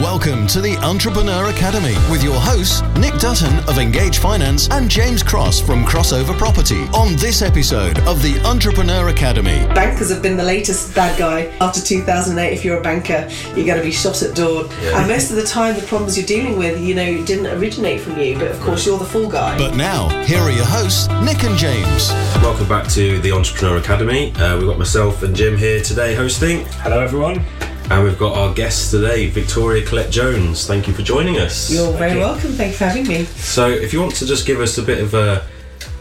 [0.00, 5.20] Welcome to the Entrepreneur Academy with your hosts, Nick Dutton of Engage Finance and James
[5.20, 6.82] Cross from Crossover Property.
[6.94, 11.46] On this episode of the Entrepreneur Academy, bankers have been the latest bad guy.
[11.60, 14.70] After 2008, if you're a banker, you're going to be shot at dawn.
[14.94, 18.16] And most of the time, the problems you're dealing with, you know, didn't originate from
[18.16, 19.58] you, but of course, you're the fall guy.
[19.58, 22.10] but now, here are your hosts, Nick and James.
[22.40, 24.30] Welcome back to the Entrepreneur Academy.
[24.36, 27.44] Uh, we've got myself and Jim here today hosting, Hello, everyone.
[27.90, 30.64] And we've got our guest today, Victoria Collette Jones.
[30.64, 31.72] Thank you for joining us.
[31.72, 32.52] you're very welcome.
[32.52, 33.24] Thank you for having me.
[33.24, 35.44] So, if you want to just give us a bit of a,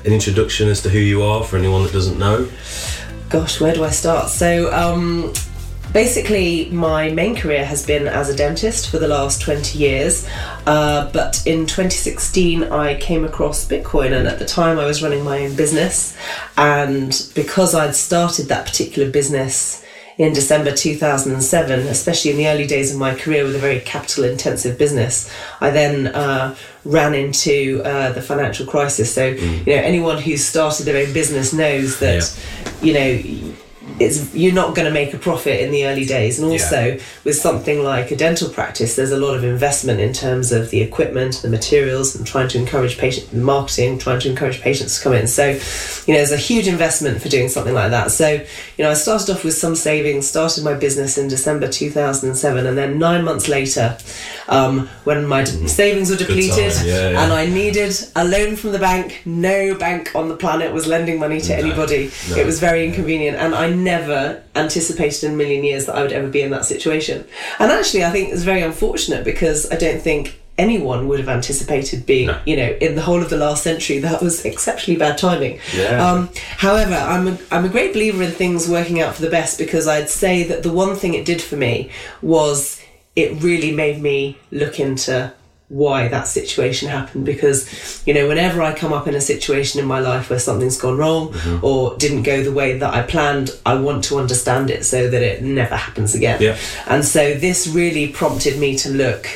[0.05, 2.47] an introduction as to who you are for anyone that doesn't know.
[3.29, 4.29] Gosh, where do I start?
[4.29, 5.33] So, um,
[5.91, 10.29] basically, my main career has been as a dentist for the last 20 years.
[10.67, 15.23] Uh, but in 2016, I came across Bitcoin, and at the time, I was running
[15.23, 16.15] my own business.
[16.55, 19.83] And because I'd started that particular business
[20.19, 24.25] in December 2007, especially in the early days of my career with a very capital
[24.25, 29.13] intensive business, I then uh, ran into uh, the financial crisis.
[29.13, 32.37] So, you know, anyone who's started their own business knows that,
[32.81, 33.53] you know,
[33.99, 36.39] it's you're not going to make a profit in the early days.
[36.39, 40.51] And also with something like a dental practice there's a lot of investment in terms
[40.51, 44.97] of the equipment the materials and trying to encourage patient marketing trying to encourage patients
[44.97, 45.27] to come in.
[45.27, 48.11] So you know there's a huge investment for doing something like that.
[48.11, 48.45] So
[48.79, 52.77] you know i started off with some savings started my business in december 2007 and
[52.77, 53.97] then nine months later
[54.47, 57.23] um, when my d- savings were depleted yeah, yeah.
[57.23, 61.19] and i needed a loan from the bank no bank on the planet was lending
[61.19, 62.09] money to anybody.
[62.29, 62.37] no.
[62.37, 63.37] it was very inconvenient.
[63.37, 64.19] And i never
[64.55, 67.17] anticipated in a million years that i would ever be in that situation
[67.59, 70.23] and actually i think it's very unfortunate because i don't think
[70.67, 72.37] anyone would have anticipated being No.
[72.45, 76.05] you know in the whole of the last century that was exceptionally bad timing Yeah.
[76.05, 76.29] um,
[76.65, 79.85] however I'm a, I'm a great believer in things working out for the best because
[79.95, 81.73] i'd say that the one thing it did for me
[82.21, 82.81] was
[83.15, 84.17] it really made me
[84.61, 85.13] look into
[85.69, 89.85] why that situation happened because you know whenever i come up in a situation in
[89.85, 91.63] my life where something's gone wrong Mm-hmm.
[91.63, 95.21] or didn't go the way that i planned i want to understand it so that
[95.21, 96.57] it never happens again Yeah.
[96.87, 99.27] and so this really prompted me to look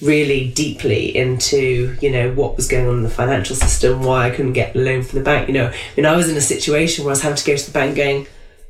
[0.00, 4.30] really deeply into you know what was going on in the financial system why i
[4.30, 6.40] couldn't get a loan from the bank you know I mean I was in a
[6.40, 8.26] situation where i was having to go to the bank going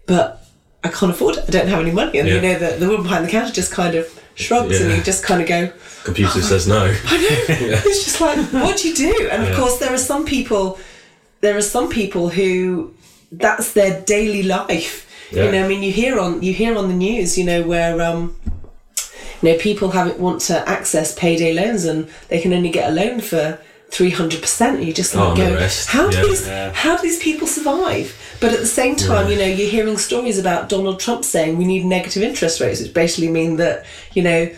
[0.07, 0.47] but
[0.85, 2.35] i can't afford it i don't have any money and Yeah.
[2.37, 5.23] you know the, the woman behind the counter just kind of shrugs and you just
[5.25, 5.71] kind of go
[6.05, 6.83] Computer says no.
[7.07, 7.31] I know.
[7.87, 9.29] It's just like, what do you do?
[9.31, 9.57] And of Yeah.
[9.57, 10.79] course, there are some people.
[11.41, 12.93] There are some people who
[13.33, 15.07] that's their daily life.
[15.31, 15.45] Yeah.
[15.45, 18.01] You know, I mean, you hear on you hear on the news, you know, where
[18.03, 18.37] um,
[19.43, 22.93] you know people have want to access payday loans and they can only get a
[22.93, 23.59] loan for
[23.95, 24.83] three hundred percent.
[24.83, 26.23] You just like Oh, the go, how do Yeah.
[26.25, 26.47] these
[26.83, 28.13] how do these people survive?
[28.41, 31.65] But at the same time, you know, you're hearing stories about Donald Trump saying we
[31.65, 34.51] need negative interest rates, which basically mean that you know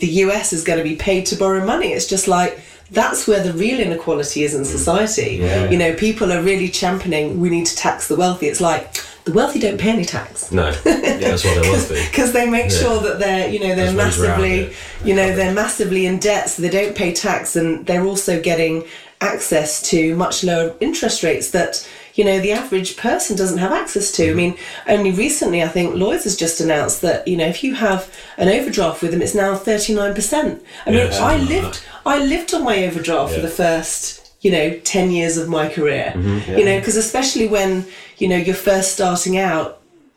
[0.00, 1.92] the US is going to be paid to borrow money.
[1.96, 4.66] It's just like that's where the real inequality is in mm.
[4.66, 5.38] society.
[5.40, 5.70] Yeah.
[5.70, 8.46] You know, people are really championing we need to tax the wealthy.
[8.48, 8.84] It's like
[9.24, 10.66] the wealthy don't pay any tax No.
[10.84, 11.88] Yeah, that's what it was.
[11.88, 11.94] be.
[12.10, 12.78] because they make Yeah.
[12.78, 14.72] sure that they're you know they're around massively
[15.04, 18.84] you know they're massively in debt so they don't pay tax and they're also getting
[19.20, 24.12] access to much lower interest rates that you know the average person doesn't have access
[24.12, 24.22] to.
[24.22, 24.38] Mm-hmm.
[24.38, 27.74] I mean, only recently I think Lloyd's has just announced that you know if you
[27.74, 30.62] have an overdraft with them, it's now thirty nine percent.
[30.86, 34.78] I mean, Yeah, I lived I lived on my overdraft for the first you know
[34.84, 36.58] 10 years of my career Mm-hmm.
[36.58, 37.86] you know because especially when
[38.24, 39.68] you know you're first starting out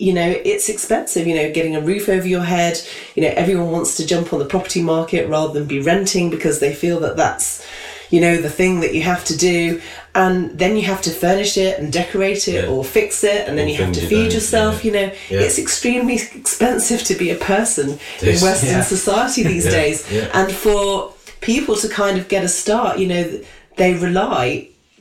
[0.06, 2.76] you know it's expensive you know getting a roof over your head
[3.16, 6.58] you know everyone wants to jump on the property market rather than be renting because
[6.64, 7.48] they feel that that's
[8.16, 9.62] you know the thing that you have to do
[10.24, 12.70] and then you have to furnish it and decorate it Yeah.
[12.72, 14.86] or fix it and then All you have to you feed yourself yeah.
[14.88, 15.42] you know Yeah.
[15.46, 17.88] it's extremely expensive to be a person
[18.22, 18.42] Yes.
[18.42, 19.98] in western society these days
[20.40, 21.14] and for
[21.52, 23.24] people to kind of get a start you know
[23.82, 24.46] they rely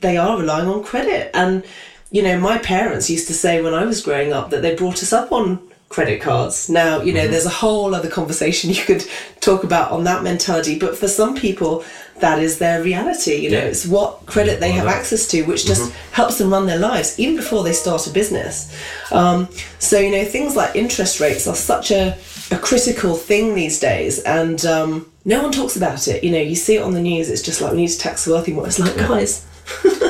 [0.07, 1.63] they are relying on credit and
[2.11, 5.01] you know my parents used to say when i was growing up that they brought
[5.03, 5.59] us up on
[5.89, 7.31] credit cards now you know Mm-hmm.
[7.31, 9.05] there's a whole other conversation you could
[9.39, 11.83] talk about on that mentality but for some people
[12.19, 13.65] that is their reality you know Yeah.
[13.65, 16.13] it's what credit they have that- access to which just Mm-hmm.
[16.13, 18.75] helps them run their lives even before they start a business
[19.11, 19.47] um,
[19.79, 22.17] so you know things like interest rates are such a,
[22.51, 26.55] a critical thing these days and um, no one talks about it you know you
[26.55, 28.65] see it on the news it's just like we need to tax the wealthy more
[28.67, 29.45] it's like guys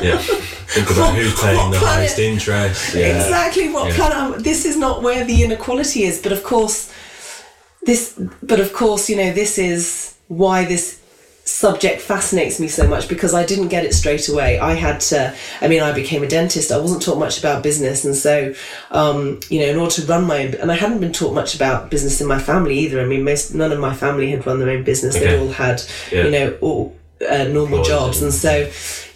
[0.01, 0.17] Yeah.
[0.67, 2.93] Think about who's paying the planet- highest interest.
[2.95, 3.15] Yeah.
[3.15, 3.95] exactly what Yeah.
[3.95, 6.91] planet this is not where the inequality is but of course
[7.83, 8.13] this
[8.43, 10.99] but of course you know this is why this
[11.45, 14.59] subject fascinates me so much because I didn't get it straight away.
[14.59, 16.73] I had to, I mean, I became a dentist.
[16.73, 18.03] I wasn't taught much about business.
[18.03, 18.53] And so,
[18.91, 21.55] um, you know, in order to run my own, and I hadn't been taught much
[21.55, 22.99] about business in my family either.
[22.99, 25.15] I mean, most, none of my family had run their own business.
[25.15, 25.39] They Okay.
[25.39, 25.81] all had,
[26.11, 26.23] Yeah.
[26.25, 26.93] you know, all,
[27.31, 28.21] uh, normal jobs.
[28.21, 28.67] And so,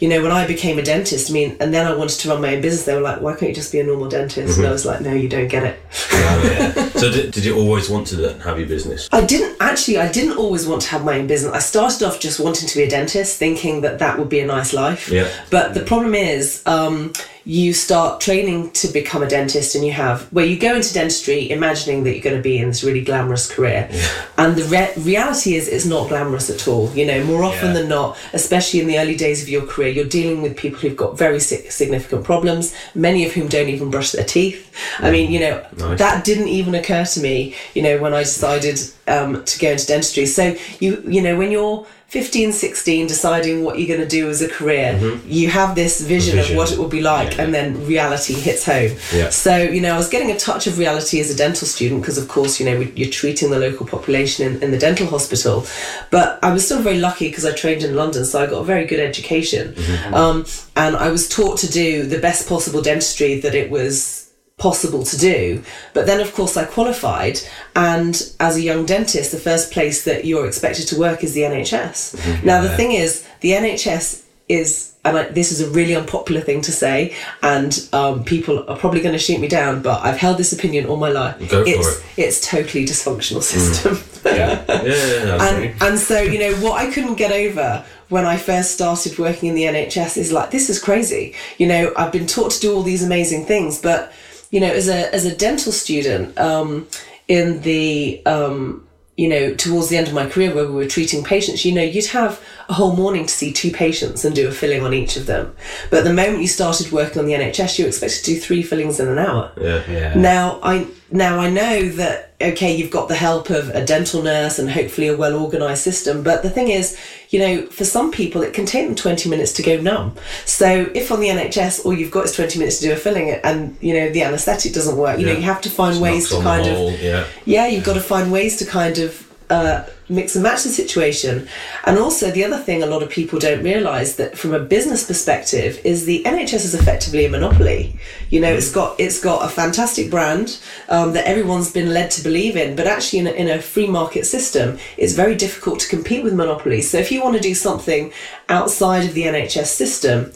[0.01, 2.41] you know, when I became a dentist, I mean, and then I wanted to run
[2.41, 4.57] my own business, they were like, why can't you just be a normal dentist?
[4.57, 5.79] And I was like, no, you don't get it.
[6.11, 6.89] yeah.
[7.01, 9.09] So did, did you always want to have your business?
[9.11, 9.97] I didn't actually.
[9.97, 11.51] I didn't always want to have my own business.
[11.51, 14.45] I started off just wanting to be a dentist, thinking that that would be a
[14.45, 15.09] nice life.
[15.09, 15.27] Yeah.
[15.49, 17.13] But the problem is, um,
[17.43, 21.49] you start training to become a dentist, and you have where you go into dentistry
[21.49, 23.89] imagining that you're going to be in this really glamorous career,
[24.37, 26.91] and the re- reality is it's not glamorous at all.
[26.91, 27.79] You know, more often Yeah.
[27.81, 30.95] than not, especially in the early days of your career, you're dealing with people who've
[30.97, 34.73] got very si- significant problems, many of whom don't even brush their teeth.
[34.99, 35.99] I mean, you know, Nice.
[35.99, 39.85] that didn't even occur to me, you know, when I decided um, to go into
[39.87, 40.25] dentistry.
[40.25, 44.41] So, you you know, when you're 15, 16, deciding what you're going to do as
[44.41, 46.51] a career, you have this vision, Vision.
[46.51, 47.39] of what it will be like, Mm-hmm.
[47.39, 47.45] Yeah.
[47.45, 48.97] and then reality hits home.
[49.15, 49.29] Yeah.
[49.29, 52.17] So, you know, I was getting a touch of reality as a dental student because,
[52.17, 55.65] of course, you know, we- you're treating the local population in, in the dental hospital.
[56.09, 58.65] But I was still very lucky because I trained in London, so I got a
[58.65, 59.71] very good education.
[59.73, 60.13] Mm-hmm.
[60.13, 64.20] Um, and I was taught to do the best possible dentistry that it was
[64.61, 65.63] possible to do.
[65.93, 67.39] But then, of course, I qualified,
[67.75, 71.41] and as a young dentist, the first place that you're expected to work is the
[71.41, 72.43] NHS.
[72.43, 76.61] Now, the thing is, the NHS is, and I, this is a really unpopular thing
[76.61, 80.37] to say, and um, people are probably going to shoot me down, but I've held
[80.37, 81.39] this opinion all my life.
[81.49, 82.03] Go for it's, it.
[82.17, 83.97] It's totally dysfunctional system.
[84.23, 84.63] Yeah.
[84.67, 84.83] Yeah.
[84.83, 88.69] yeah, yeah, And, and so, you know, what I couldn't get over when I first
[88.69, 91.33] started working in the NHS is like, this is crazy.
[91.57, 94.13] You know, I've been taught to do all these amazing things, but,
[94.51, 96.87] you know, as a, as a dental student, um,
[97.27, 98.87] in the, um,
[99.17, 101.81] you know, towards the end of my career where we were treating patients, you know,
[101.81, 105.15] you'd have a whole morning to see two patients and do a filling on each
[105.15, 105.55] of them.
[105.89, 108.63] But the moment you started working on the NHS, you were expected to do three
[108.63, 109.51] fillings in an hour.
[109.59, 109.83] yeah.
[109.89, 110.13] Yeah.
[110.15, 114.57] Now I now I know that okay, you've got the help of a dental nurse
[114.57, 116.23] and hopefully a well organised system.
[116.23, 116.97] But the thing is,
[117.29, 120.15] you know, for some people it can take them twenty minutes to go numb.
[120.45, 123.29] So if on the NHS all you've got is twenty minutes to do a filling
[123.29, 126.29] and you know the anaesthetic doesn't work, you know you have to find Just ways
[126.29, 127.25] to kind of yeah.
[127.45, 131.47] yeah, you've got to find ways to kind of uh, mix and match the situation.
[131.85, 135.07] And also, the other thing a lot of people don't realise that from a business
[135.07, 137.95] perspective is the NHS is effectively a monopoly.
[138.29, 140.59] You know, it's got it's got a fantastic brand
[140.89, 143.87] um, that everyone's been led to believe in, but actually in a, in a free
[143.87, 146.89] market system, it's very difficult to compete with monopolies.
[146.89, 148.11] So if you want to do something
[148.49, 150.31] outside of the NHS system.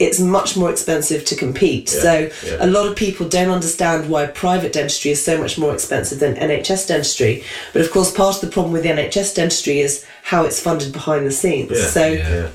[0.00, 1.88] It's much more expensive to compete.
[1.88, 2.56] so yeah.
[2.58, 6.34] a lot of people don't understand why private dentistry is so much more expensive than
[6.34, 7.44] NHS dentistry.
[7.72, 10.92] But of course, part of the problem with the NHS dentistry is how it's funded
[10.92, 11.78] behind the scenes.
[11.78, 12.48] Yeah, so, yeah.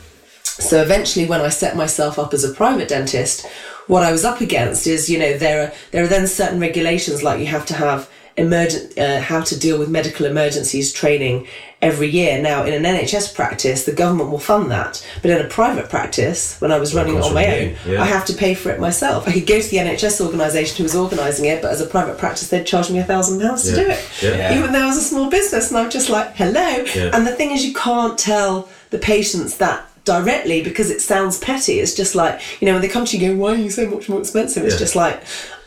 [0.44, 3.46] so eventually, when I set myself up as a private dentist,
[3.88, 7.24] what I was up against is, you know, there are there are then certain regulations
[7.24, 11.48] like you have to have emergent uh, how to deal with medical emergencies training
[11.86, 12.42] every year.
[12.42, 16.60] Now, in an NHS practice, the government will fund that, but in a private practice,
[16.60, 18.02] when I was running it on my own, yeah.
[18.02, 19.28] I have to pay for it myself.
[19.28, 22.18] I could go to the NHS organisation who was organising it, but as a private
[22.18, 23.76] practice, they'd charge me a thousand pounds to Yeah.
[23.84, 24.58] do it, Yeah.
[24.58, 25.70] even though I was a small business.
[25.70, 26.84] And I'm just like, hello.
[26.96, 27.12] Yeah.
[27.14, 31.80] And the thing is, you can't tell the patients that directly because it sounds petty.
[31.80, 33.72] It's just like, you know, when they come to you and go, why are you
[33.72, 34.64] so much more expensive?
[34.64, 34.80] It's Yeah.
[34.80, 35.24] just like,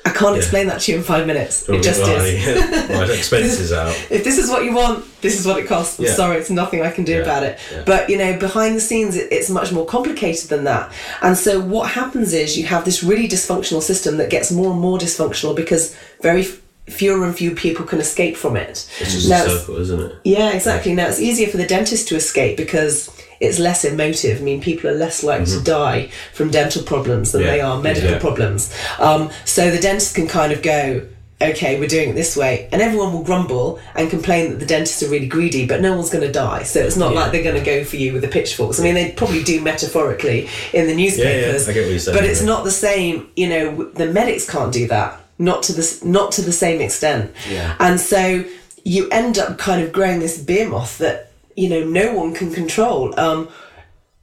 [0.08, 1.68] I can't explain that to you in five minutes.
[1.68, 2.46] Oh, it just right, is.
[2.46, 2.98] Yeah.
[2.98, 3.88] right, expenses out.
[4.10, 5.98] If this is what you want, this is what it costs.
[5.98, 6.14] I'm Yeah.
[6.14, 7.58] sorry, it's nothing I can do Yeah, about it.
[7.72, 7.82] yeah.
[7.84, 10.92] But you know, behind the scenes, it, it's much more complicated than that.
[11.22, 14.80] And so, what happens is you have this really dysfunctional system that gets more and
[14.80, 16.44] more dysfunctional because very
[16.86, 18.88] fewer and fewer people can escape from it.
[19.00, 20.12] It's just Now a circle, isn't it?
[20.24, 20.94] yeah, exactly.
[20.94, 23.10] Now it's easier for the dentist to escape because
[23.40, 24.40] it's less emotive.
[24.40, 27.46] I mean, people are less likely to die from dental problems than Mm-hmm.
[27.46, 28.18] Yeah, they are medical yeah.
[28.18, 28.74] problems.
[28.98, 31.06] Um, so the dentist can kind of go,
[31.40, 35.02] okay, we're doing it this way, and everyone will grumble and complain that the dentists
[35.04, 36.64] are really greedy, but no one's going to die.
[36.64, 37.20] So it's not Yeah.
[37.20, 38.80] like they're going to go for you with the pitchforks.
[38.80, 42.24] I mean, they probably do metaphorically in the newspapers, I get what you're saying, but
[42.24, 42.46] it's yeah.
[42.46, 43.28] not the same.
[43.36, 45.20] You know, the medics can't do that.
[45.38, 47.32] Not to the not to the same extent.
[47.48, 47.76] Yeah.
[47.78, 48.44] And so
[48.82, 51.27] you end up kind of growing this beer behemoth that
[51.58, 53.48] you know no one can control um,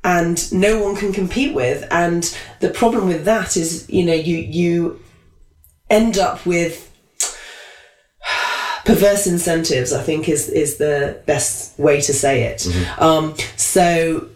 [0.06, 1.86] and no one can compete with.
[1.92, 2.24] And
[2.62, 5.04] the problem with that is you know you you
[5.90, 6.90] end up with
[8.86, 9.92] perverse incentives.
[9.92, 12.66] I think is is the best way to say it.
[12.98, 14.30] Um, so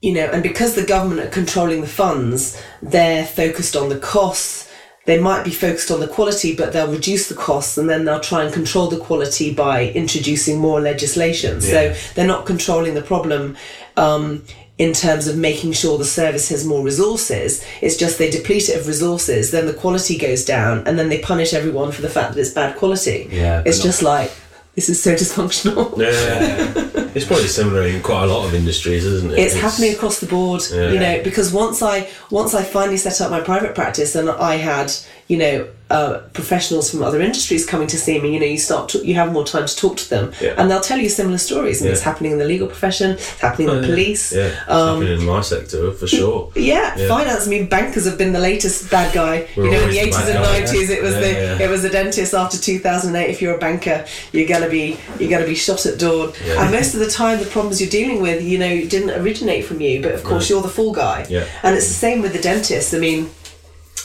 [0.00, 4.65] you know, and because the government are controlling the funds, they're focused on the costs.
[5.06, 8.20] They might be focused on the quality, but they'll reduce the costs and then they'll
[8.20, 11.54] try and control the quality by introducing more legislation.
[11.54, 11.60] Yeah.
[11.60, 13.56] So they're not controlling the problem
[13.96, 14.42] um,
[14.78, 17.64] in terms of making sure the service has more resources.
[17.80, 21.20] It's just they deplete it of resources, then the quality goes down, and then they
[21.20, 23.28] punish everyone for the fact that it's bad quality.
[23.30, 24.32] Yeah, it's just like
[24.76, 25.96] this is so dysfunctional.
[25.98, 27.10] Yeah.
[27.16, 29.38] it's probably similar in quite a lot of industries, isn't it?
[29.38, 30.90] it's happening across the board Yeah.
[30.92, 34.56] you know because once i once i finally set up my private practice and i
[34.56, 34.92] had
[35.28, 38.88] you know uh, professionals from other industries coming to see me you know you start
[38.88, 40.54] to, you have more time to talk to them Yeah.
[40.58, 41.92] and they'll tell you similar stories and Yeah.
[41.94, 45.26] it's happening in the legal profession it's happening in the police Yeah, um, happening in
[45.26, 46.50] my sector for sure.
[46.56, 47.46] yeah, finance.
[47.46, 49.46] I mean, bankers have been the latest bad guy.
[49.56, 52.34] We're you know, in the eighties and nineties, it was the it was the dentist.
[52.34, 55.86] After two thousand eight, if you're a banker, you're gonna be you're gonna be shot
[55.86, 56.32] at dawn.
[56.60, 59.80] And most of the time, the problems you're dealing with, you know, didn't originate from
[59.80, 60.50] you, but of course, Right.
[60.50, 61.26] you're the fall guy.
[61.28, 61.44] Yeah.
[61.62, 62.92] And it's the same with the dentist.
[62.92, 63.30] I mean.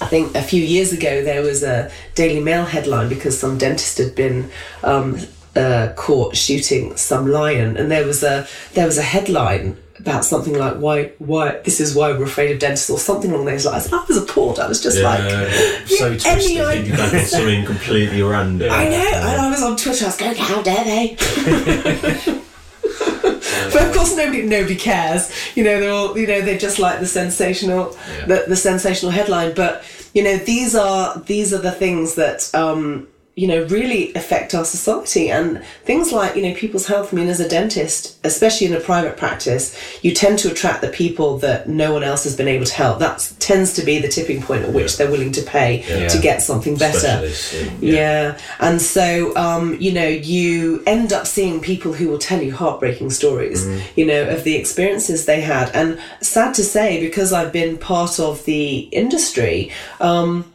[0.01, 3.97] I think a few years ago there was a Daily Mail headline because some dentist
[3.99, 4.49] had been
[4.83, 5.17] um,
[5.55, 10.57] uh, caught shooting some lion, and there was a there was a headline about something
[10.57, 13.85] like why why this is why we're afraid of dentists or something along those lines.
[13.85, 14.59] And I was appalled.
[14.59, 15.21] I was just Yeah, like,
[15.87, 16.25] so yeah, twisted.
[16.31, 16.53] any
[16.87, 18.71] you on something completely random.
[18.71, 20.05] I know, and I was on Twitter.
[20.05, 21.17] I was going, "How dare they?"
[23.73, 25.31] but of course, nobody nobody cares.
[25.55, 28.25] You know, they're all you know they just like the sensational Yeah.
[28.25, 29.53] the, the sensational headline.
[29.55, 34.53] But you know, these are these are the things that um, you know really affect
[34.53, 37.13] our society and things like you know people's health.
[37.13, 40.89] I mean, as a dentist, especially in a private practice, you tend to attract the
[40.89, 42.99] people that no one else has been able to help.
[42.99, 44.97] That tends to be the tipping point at which Yeah.
[44.97, 46.09] they're willing to pay Yeah.
[46.09, 47.25] to get something better.
[47.57, 48.37] In- Yeah.
[48.59, 53.11] and so um, you know, you end up seeing people who will tell you heartbreaking
[53.11, 55.71] stories, you know, of the experiences they had.
[55.73, 59.71] And sad to say, because I've been part of the industry,
[60.01, 60.45] um,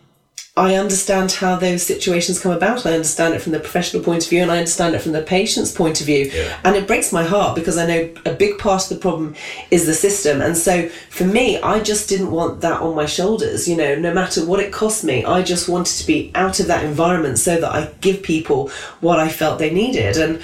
[0.58, 2.86] I understand how those situations come about.
[2.86, 5.20] I understand it from the professional point of view, and I understand it from the
[5.20, 6.30] patient's point of view.
[6.32, 6.58] Yeah.
[6.64, 9.34] And it breaks my heart because I know a big part of the problem
[9.70, 10.40] is the system.
[10.40, 13.68] And so for me, I just didn't want that on my shoulders.
[13.68, 16.68] You know, no matter what it cost me, I just wanted to be out of
[16.68, 18.70] that environment so that I give people
[19.00, 20.16] what I felt they needed.
[20.16, 20.40] And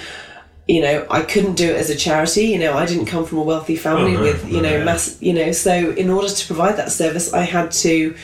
[0.67, 2.45] you know, I couldn't do it as a charity.
[2.45, 4.77] You know, I didn't come from a wealthy family Oh, no, with, you no, know,
[4.77, 4.83] yeah.
[4.83, 8.15] mass, you know, so in order to provide that service, I had to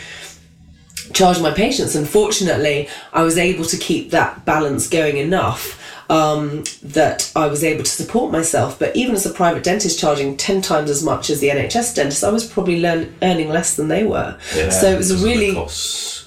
[1.14, 1.96] charge my patients.
[1.96, 5.76] And fortunately, I was able to keep that balance going enough
[6.10, 8.80] um, that I was able to support myself.
[8.80, 12.24] But even as a private dentist charging 10 times as much as the NHS dentist,
[12.24, 14.38] I was probably learn- earning less than they were.
[14.56, 15.68] Yeah, so it was a because of the really.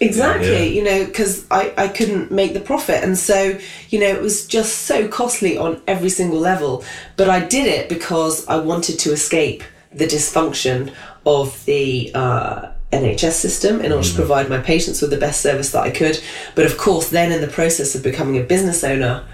[0.00, 0.58] Exactly, Yeah.
[0.62, 3.02] you know, because I, I couldn't make the profit.
[3.04, 3.58] And so,
[3.90, 6.84] you know, it was just so costly on every single level.
[7.16, 9.62] But I did it because I wanted to escape
[9.92, 10.92] the dysfunction
[11.26, 14.16] of the uh, NHS system in order to mm.
[14.16, 16.20] provide my patients with the best service that I could.
[16.54, 19.24] But of course, then in the process of becoming a business owner,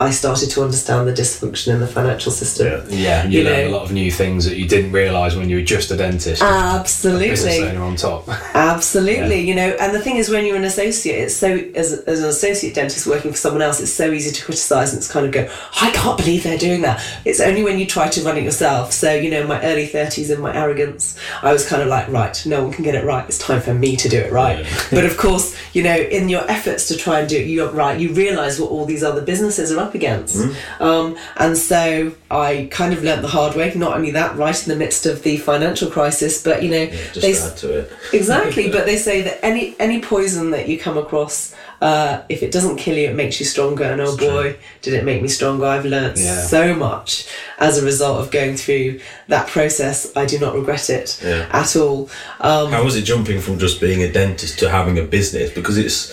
[0.00, 2.66] I started to understand the dysfunction in the financial system.
[2.88, 2.96] Yeah.
[3.02, 5.48] Yeah, you, You learn know- a lot of new things that you didn't realise when
[5.48, 6.42] you were just a dentist.
[6.42, 7.60] a Absolutely.
[7.68, 8.28] owner on top.
[8.54, 12.20] Absolutely, you know, and the thing is, when you're an associate, it's so as, as
[12.20, 15.24] an associate dentist working for someone else, it's so easy to criticise and it's kind
[15.24, 15.48] of go,
[15.80, 17.00] I can't believe they're doing that.
[17.24, 18.92] It's only when you try to run it yourself.
[18.92, 22.08] So, you know, in my early thirties and my arrogance, I was kind of like,
[22.08, 23.24] right, no one can get it right.
[23.26, 24.66] It's time for me to do it right.
[24.90, 27.98] but of course, you know, in your efforts to try and do it you're right,
[28.00, 30.36] you realise what all these other businesses are up against.
[30.80, 33.72] Um, and so I kind of learnt the hard way.
[33.74, 37.20] Not only that, right in the midst of the financial crisis, but you know, Just
[37.20, 37.92] they add to it.
[38.12, 42.52] Exactly, but they say that any any poison that you come across, uh, if it
[42.52, 43.84] doesn't kill you, it makes you stronger.
[43.84, 45.66] And oh boy, did it make me stronger!
[45.66, 46.42] I've learnt Yeah.
[46.42, 47.26] so much
[47.58, 50.12] as a result of going through that process.
[50.16, 51.48] I do not regret it Yeah.
[51.52, 52.08] at all.
[52.40, 55.50] Um, How was it jumping from just being a dentist to having a business?
[55.50, 56.12] Because it's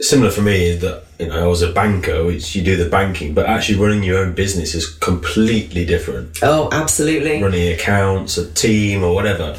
[0.00, 3.34] similar for me that you know I was a banker, which you do the banking,
[3.34, 6.38] but actually running your own business is completely different.
[6.42, 7.42] oh, absolutely.
[7.42, 9.58] Running accounts, a team, or whatever.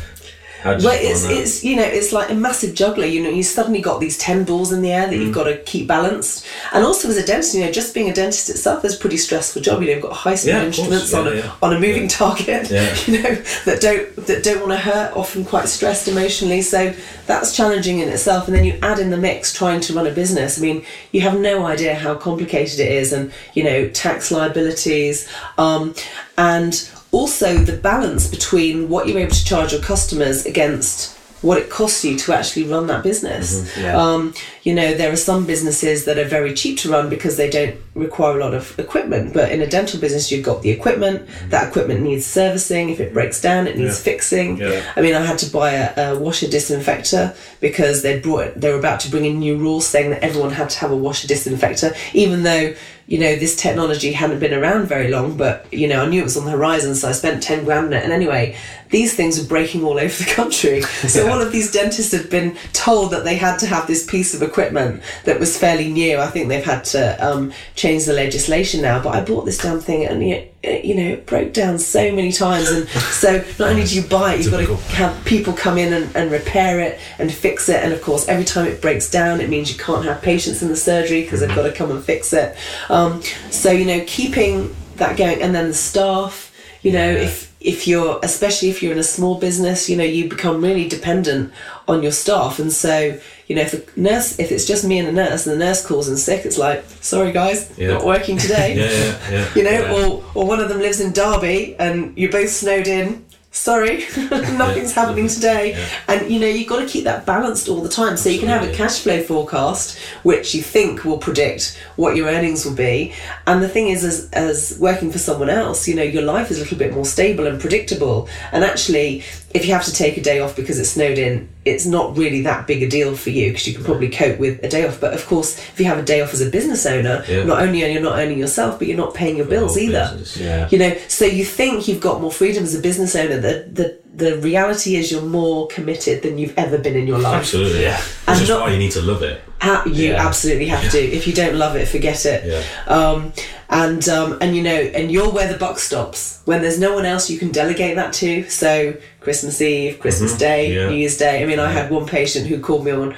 [0.61, 1.31] How did you Well, it's that?
[1.37, 3.05] it's you know it's like a massive juggler.
[3.05, 5.21] You know, you suddenly got these ten balls in the air that Mm.
[5.21, 6.45] you've got to keep balanced.
[6.73, 9.17] And also as a dentist, you know, just being a dentist itself is a pretty
[9.17, 9.81] stressful job.
[9.81, 11.51] You know, you've got high speed Yeah, instruments on Yeah, a yeah.
[11.61, 12.69] on a moving target.
[12.77, 12.93] Yeah.
[13.07, 13.35] You know
[13.65, 15.15] that don't that don't want to hurt.
[15.15, 16.61] Often quite stressed emotionally.
[16.61, 16.93] So
[17.25, 18.47] that's challenging in itself.
[18.47, 20.57] And then you add in the mix trying to run a business.
[20.59, 25.27] I mean, you have no idea how complicated it is, and you know tax liabilities,
[25.57, 25.93] um,
[26.37, 31.69] and also the balance between what you're able to charge your customers against what it
[31.69, 33.61] costs you to actually run that business.
[33.61, 33.81] Mm-hmm.
[33.81, 33.97] Yeah.
[33.97, 37.49] Um, you know, there are some businesses that are very cheap to run because they
[37.49, 39.33] don't require a lot of equipment.
[39.33, 41.27] But in a dental business, you've got the equipment.
[41.49, 42.89] That equipment needs servicing.
[42.89, 44.03] If it breaks down, it needs Yeah.
[44.03, 44.57] fixing.
[44.57, 44.83] Yeah.
[44.97, 48.79] I mean, I had to buy a, a washer disinfector because they brought they were
[48.79, 51.93] about to bring in new rules saying that everyone had to have a washer disinfector,
[52.13, 52.73] even though
[53.07, 55.35] you know this technology hadn't been around very long.
[55.37, 57.87] But you know, I knew it was on the horizon, so I spent ten grand
[57.87, 58.03] on it.
[58.03, 58.55] And anyway,
[58.89, 60.81] these things were breaking all over the country.
[60.81, 64.33] So all of these dentists had been told that they had to have this piece
[64.33, 66.17] of equipment that was fairly new.
[66.17, 69.01] I think they've had to um, change the legislation now.
[69.01, 72.11] But I bought this damn thing, and it, it, you know, it broke down so
[72.11, 72.69] many times.
[72.69, 75.93] And so not only do you buy it, you've got to have people come in
[75.93, 77.83] and, and repair it and fix it.
[77.83, 80.67] And of course, every time it breaks down, it means you can't have patients in
[80.67, 82.57] the surgery because they've got to come and fix it.
[82.89, 86.47] Um, so you know, keeping that going, and then the staff.
[86.81, 90.29] You know, if if you're especially if you're in a small business, you know, you
[90.29, 91.51] become really dependent
[91.87, 95.07] on your staff, and so you know, if the nurse, if it's just me and
[95.07, 97.89] the nurse, and the nurse calls in sick, it's like, sorry guys, Yeah.
[97.93, 98.75] not working today.
[98.77, 99.49] Yeah, yeah, yeah.
[99.55, 99.93] You know, yeah.
[100.07, 103.25] or or one of them lives in Derby and you're both snowed in.
[103.51, 105.71] Sorry, nothing's happening today.
[105.71, 105.89] Yeah.
[106.07, 108.15] And you know, you've got to keep that balanced all the time.
[108.15, 112.27] So you can have a cash flow forecast, which you think will predict what your
[112.27, 113.13] earnings will be.
[113.47, 116.57] And the thing is, as, as working for someone else, you know, your life is
[116.57, 118.29] a little bit more stable and predictable.
[118.51, 121.85] And actually, if you have to take a day off because it's snowed in, it's
[121.85, 124.67] not really that big a deal for you because you can probably cope with a
[124.67, 124.99] day off.
[125.01, 127.43] But of course, if you have a day off as a business owner, Yeah.
[127.43, 130.09] not only are you not earning yourself, but you're not paying your bills either.
[130.11, 130.37] business.
[130.37, 130.67] Yeah.
[130.71, 133.39] You know, so you think you've got more freedom as a business owner.
[133.39, 137.35] The the the reality is you're more committed than you've ever been in your life.
[137.39, 137.81] Absolutely.
[137.83, 137.97] Yeah.
[137.97, 139.41] Which And is not- why you need to love it.
[139.85, 140.25] You Yeah.
[140.27, 140.97] absolutely have to.
[140.99, 142.45] If you don't love it, forget it.
[142.45, 142.63] Yeah.
[142.87, 143.33] Um,
[143.69, 146.41] and um, and you know, and you're where the buck stops.
[146.45, 148.43] When there's no one else you can delegate that to.
[148.49, 150.79] So Christmas Eve, Christmas Day, Mm-hmm.
[150.79, 150.89] Yeah.
[150.89, 151.43] New Year's Day.
[151.43, 153.15] I mean, I had one patient who called me on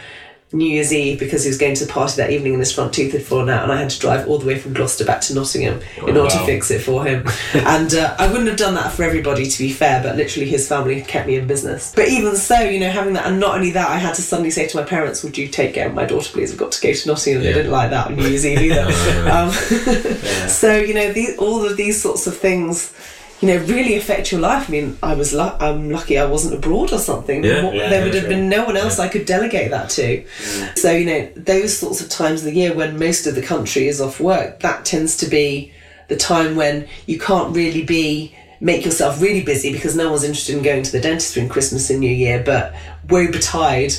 [0.53, 2.93] New Year's Eve because he was going to the party that evening and his front
[2.93, 5.22] tooth had fallen out, and I had to drive all the way from Gloucester back
[5.22, 7.25] to Nottingham in order to fix it for him.
[7.53, 10.67] and uh, I wouldn't have done that for everybody, to be fair, but literally his
[10.67, 11.93] family had kept me in business.
[11.96, 14.51] But even so, you know, having that, and not only that, I had to suddenly
[14.51, 16.51] say to my parents, "Would you take care of my daughter, please?
[16.51, 19.29] I've got to go to Nottingham." They didn't like that on New Year's Eve either.
[19.29, 19.51] um,
[20.50, 22.93] so you know, these, all of these sorts of things.
[23.41, 24.69] You know, really affect your life.
[24.69, 27.43] I mean, I was lu- I'm lucky I wasn't abroad or something.
[27.43, 30.24] Yeah, What- yeah, there would have been no one else I could delegate that to.
[30.24, 30.77] Mm.
[30.77, 33.88] So, you know, those sorts of times of the year when most of the country
[33.88, 35.71] is off work, that tends to be
[36.07, 40.55] the time when you can't really be make yourself really busy because no one's interested
[40.55, 42.75] in going to the dentist between Christmas and New Year, but
[43.10, 43.93] woe betide.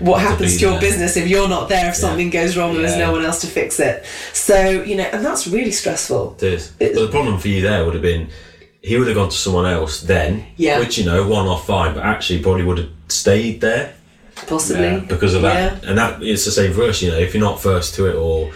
[0.00, 0.80] What happens to your there.
[0.80, 3.46] business if you're not there if something goes wrong and there's no one else to
[3.46, 6.72] fix it so you know and that's really stressful It is.
[6.78, 8.28] But the problem for you there would have been
[8.82, 10.78] he would have gone to someone else then, Yeah.
[10.78, 13.92] which you know one off fine, but actually probably would have stayed there
[14.46, 15.82] possibly Yeah, because of that.
[15.82, 15.88] Yeah.
[15.90, 17.02] And that it's the same for us.
[17.02, 18.50] You know, if you're not first to it, or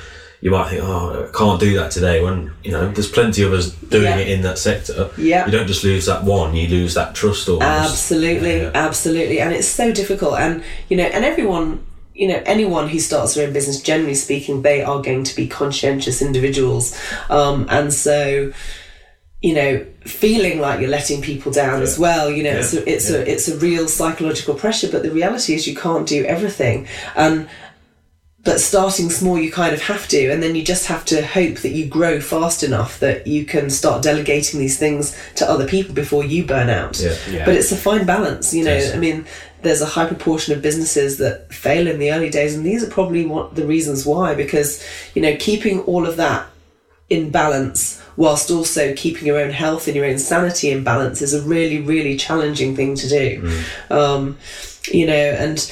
[0.44, 2.22] you might think, oh, I can't do that today.
[2.22, 4.18] When you know, there's plenty of us doing Yeah.
[4.18, 5.08] it in that sector.
[5.16, 5.46] Yeah.
[5.46, 7.48] you don't just lose that one; you lose that trust.
[7.48, 7.64] Almost.
[7.66, 8.70] Absolutely, Yeah.
[8.74, 10.34] absolutely, and it's so difficult.
[10.38, 11.80] And you know, and everyone,
[12.12, 15.46] you know, anyone who starts their own business, generally speaking, they are going to be
[15.48, 16.94] conscientious individuals,
[17.30, 18.52] um, and so.
[19.42, 22.30] You know, feeling like you're letting people down as well.
[22.30, 24.88] You know, it's a, it's a it's a real psychological pressure.
[24.90, 27.46] But the reality is, you can't do everything, and
[28.44, 31.56] but starting small you kind of have to and then you just have to hope
[31.58, 35.94] that you grow fast enough that you can start delegating these things to other people
[35.94, 37.16] before you burn out Yeah.
[37.30, 37.44] Yeah.
[37.46, 38.94] but it's a fine balance you know Yes.
[38.94, 39.24] i mean
[39.62, 42.90] there's a high proportion of businesses that fail in the early days and these are
[42.90, 46.46] probably what the reasons why because you know keeping all of that
[47.08, 51.32] in balance whilst also keeping your own health and your own sanity in balance is
[51.34, 53.26] a really really challenging thing to do
[53.90, 54.36] um,
[54.92, 55.70] you know and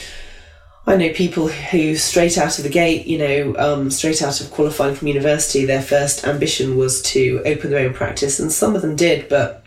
[0.84, 4.50] I know people who straight out of the gate, you know, um, straight out of
[4.50, 8.82] qualifying from university, their first ambition was to open their own practice, and some of
[8.82, 9.64] them did, but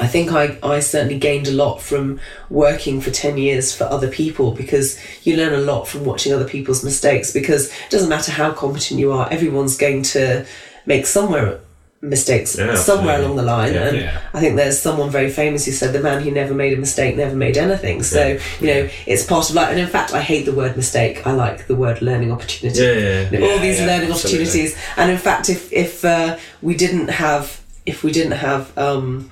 [0.00, 2.18] I think I, I certainly gained a lot from
[2.50, 6.48] working for 10 years for other people because you learn a lot from watching other
[6.48, 10.44] people's mistakes because it doesn't matter how competent you are, everyone's going to
[10.86, 11.60] make somewhere
[12.02, 13.72] mistakes Yeah, somewhere along the line.
[13.72, 13.86] Yeah.
[13.88, 14.20] and Yeah.
[14.34, 17.16] I think there's someone very famous who said the man who never made a mistake
[17.16, 18.02] never made anything.
[18.02, 19.70] So you know it's part of life.
[19.70, 21.24] And in fact I hate the word mistake.
[21.26, 22.80] I like the word learning opportunity.
[22.82, 24.40] Yeah, yeah, You know, all these learning absolutely.
[24.46, 24.76] opportunities.
[24.96, 29.30] And in fact if if uh, we didn't have if we didn't have um,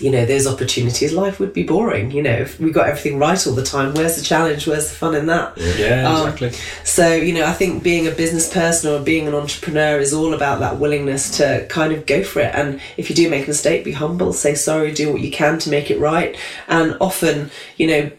[0.00, 3.46] you know those opportunities life would be boring you know if we got everything right
[3.46, 6.50] all the time where's the challenge where's the fun in that Yeah, Um, exactly.
[6.82, 10.34] so, you know, I think being a business person or being an entrepreneur is all
[10.34, 12.52] about that willingness to kind of go for it.
[12.56, 15.60] And if you do make a mistake, be humble, say sorry, do what you can
[15.60, 16.36] to make it right.
[16.66, 18.10] And often, you know,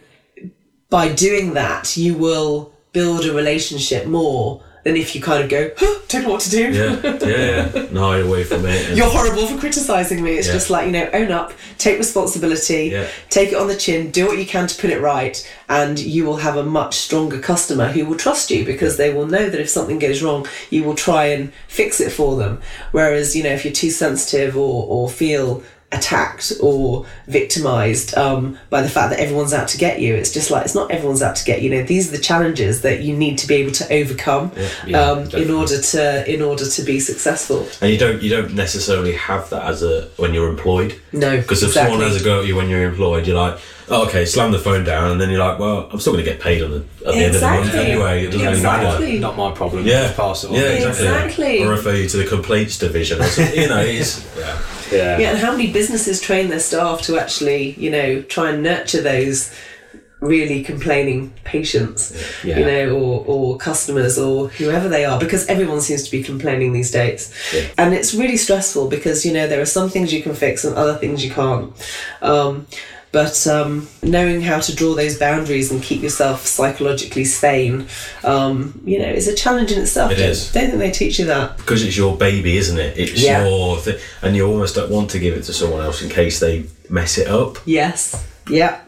[0.88, 5.68] by doing that, you will build a relationship more than if you kind of go,
[5.76, 6.70] huh, don't know what to do.
[6.72, 7.86] Yeah, yeah, yeah.
[7.90, 8.88] No, hide away from it.
[8.88, 10.34] and- You're horrible for criticising me.
[10.38, 10.52] It's Yeah.
[10.54, 13.06] just like, you know, own up, take responsibility, Yeah.
[13.28, 15.36] take it on the chin, do what you can to put it right,
[15.68, 19.26] and you will have a much stronger customer who will trust you because they will
[19.26, 22.60] know that if something goes wrong, you will try and fix it for them.
[22.92, 28.82] Whereas, you know, if you're too sensitive or, or feel attacked or victimized um, by
[28.82, 31.36] the fact that everyone's out to get you, it's just like, it's not everyone's out
[31.36, 31.70] to get you.
[31.70, 34.52] You know, these are the challenges that you need to be able to overcome
[34.86, 37.66] yeah, um, in order to in order to be successful.
[37.80, 41.00] and you don't you don't necessarily have that as a when you're employed.
[41.12, 41.92] No, Because if exactly.
[41.92, 44.58] someone has a go at you when you're employed, you're like, oh, okay, slam the
[44.58, 46.76] phone down, and then you're like, well, I'm still going to get paid on the
[47.06, 48.24] at the end of the month anyway.
[48.26, 49.06] It doesn't Exactly.
[49.06, 49.20] really matter.
[49.20, 49.86] Not my problem.
[49.86, 50.54] Yeah, Just pass it on.
[50.54, 51.06] yeah, exactly.
[51.06, 51.62] Exactly.
[51.64, 53.60] Or refer you to the complaints division or something.
[53.60, 54.60] you know, it's yeah.
[54.92, 55.18] Yeah.
[55.18, 59.02] Yeah, and how many businesses train their staff to actually, you know, try and nurture
[59.02, 59.52] those
[60.20, 62.58] really complaining patients, Yeah.
[62.58, 66.72] you know, or, or customers or whoever they are, because everyone seems to be complaining
[66.72, 67.32] these days.
[67.76, 70.74] And it's really stressful because, you know, there are some things you can fix and
[70.74, 71.72] other things you can't.
[72.22, 72.66] Um,
[73.16, 77.86] but um, knowing how to draw those boundaries and keep yourself psychologically sane,
[78.24, 80.12] um, you know, is a challenge in itself.
[80.12, 80.52] It don't, is.
[80.52, 81.56] don't think they teach you that.
[81.56, 82.98] because it's your baby, isn't it?
[82.98, 83.46] It's Yeah.
[83.48, 86.40] your thing, and you almost don't want to give it to someone else in case
[86.40, 87.56] they mess it up.
[87.64, 88.22] Yes.
[88.50, 88.80] Yeah.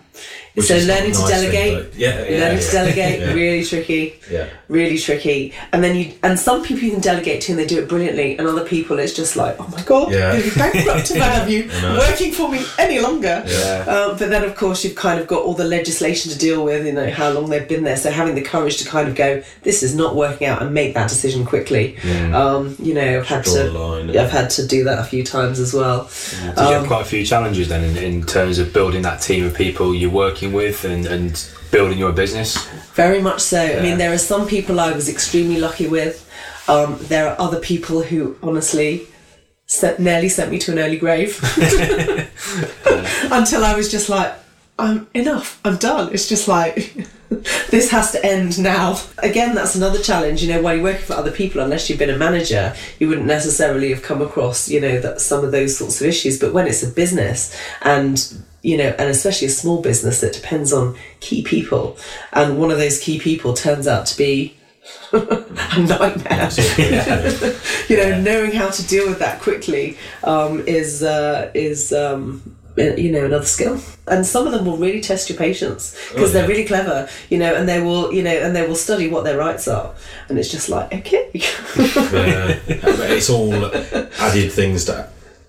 [0.53, 2.73] Which so learning to nice thing, delegate, but- yeah, yeah, learning to yeah.
[2.73, 4.18] delegate, really tricky.
[4.31, 4.49] Yeah.
[4.69, 5.55] Really tricky.
[5.73, 8.37] And then you and some people you can delegate to and they do it brilliantly,
[8.39, 10.35] and other people it's just like, oh my god, Yeah.
[10.35, 13.43] you'll be bankrupt if I have you working for me any longer.
[13.47, 13.85] Yeah.
[13.89, 16.87] Um, but then of course you've kind of got all the legislation to deal with,
[16.87, 17.97] you know, how long they've been there.
[17.97, 20.95] So having the courage to kind of go, this is not working out and make
[20.95, 21.97] that decision quickly.
[22.33, 24.17] Um, you know, I've had to line.
[24.17, 26.11] I've had to do that a few times as well.
[26.41, 29.45] Did you have quite a few challenges then in, in terms of building that team
[29.45, 32.57] of people you're working with and, and building your business?
[32.99, 33.63] Very much so.
[33.63, 36.29] I mean, there are some people I was extremely lucky with.
[36.67, 39.07] Um, there are other people who honestly
[39.67, 41.39] sent, nearly sent me to an early grave
[43.31, 44.35] until I was just like,
[44.81, 45.61] I'm enough.
[45.65, 46.13] I'm done.
[46.13, 46.75] It's just like
[47.71, 48.99] this has to end now.
[49.19, 50.43] Again, that's another challenge.
[50.43, 53.29] You know, while you're working for other people, unless you've been a manager, you wouldn't
[53.29, 56.37] necessarily have come across you know that some of those sorts of issues.
[56.37, 60.73] But when it's a business and you know, and especially a small business that depends
[60.73, 61.97] on key people,
[62.33, 64.55] and one of those key people turns out to be
[65.13, 66.51] a nightmare.
[67.89, 73.11] you know, knowing how to deal with that quickly um, is uh, is um, you
[73.13, 73.81] know another skill.
[74.07, 77.39] And some of them will really test your patience because Oh, they're really clever, you
[77.39, 79.95] know, and they will you know and they will study what their rights are,
[80.29, 81.31] and it's just like okay.
[81.35, 82.59] Yeah.
[82.67, 84.85] It's all added things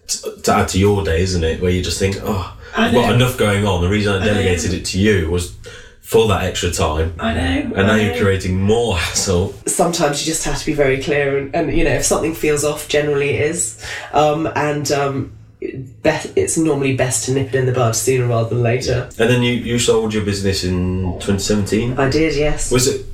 [0.09, 1.61] to, to add to your day, isn't it?
[1.61, 3.81] Where you just think, oh, I've got enough going on.
[3.81, 5.55] The reason I delegated it to you was
[6.01, 7.13] for that extra time.
[7.19, 7.39] I know.
[7.75, 9.53] And now I you're creating more hassle.
[9.67, 12.63] sometimes you just have to be very clear and, and you know if something feels
[12.63, 17.65] off generally it is um, and um, be- it's normally best to nip it in
[17.67, 21.99] the bud sooner rather than later And then you, you sold your business in 2017.
[21.99, 23.05] i did yes Was it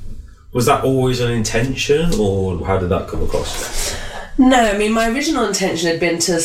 [0.54, 3.94] was that always an intention, or how did that come across?
[4.38, 6.40] no i mean my original intention had been to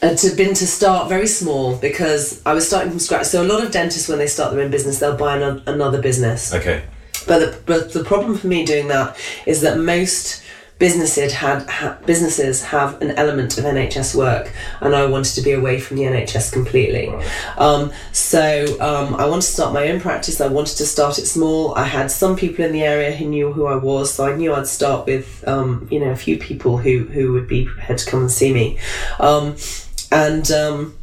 [0.00, 3.26] to been to start very small because I was starting from scratch.
[3.26, 6.00] So a lot of dentists, when they start their own business, they'll buy ano- another
[6.00, 6.52] business.
[6.54, 6.84] Okay.
[7.26, 10.42] But the, but the problem for me doing that is that most
[10.78, 15.52] businesses had ha, businesses have an element of NHS work, and I wanted to be
[15.52, 17.08] away from the NHS completely.
[17.56, 20.40] Um, so um, I wanted to start my own practice.
[20.40, 21.74] I wanted to start it small.
[21.74, 24.54] I had some people in the area who knew who I was, so I knew
[24.54, 28.10] I'd start with um, you know a few people who who would be prepared to
[28.10, 28.78] come and see me,
[29.18, 29.56] um,
[30.10, 30.50] and.
[30.50, 30.98] Um,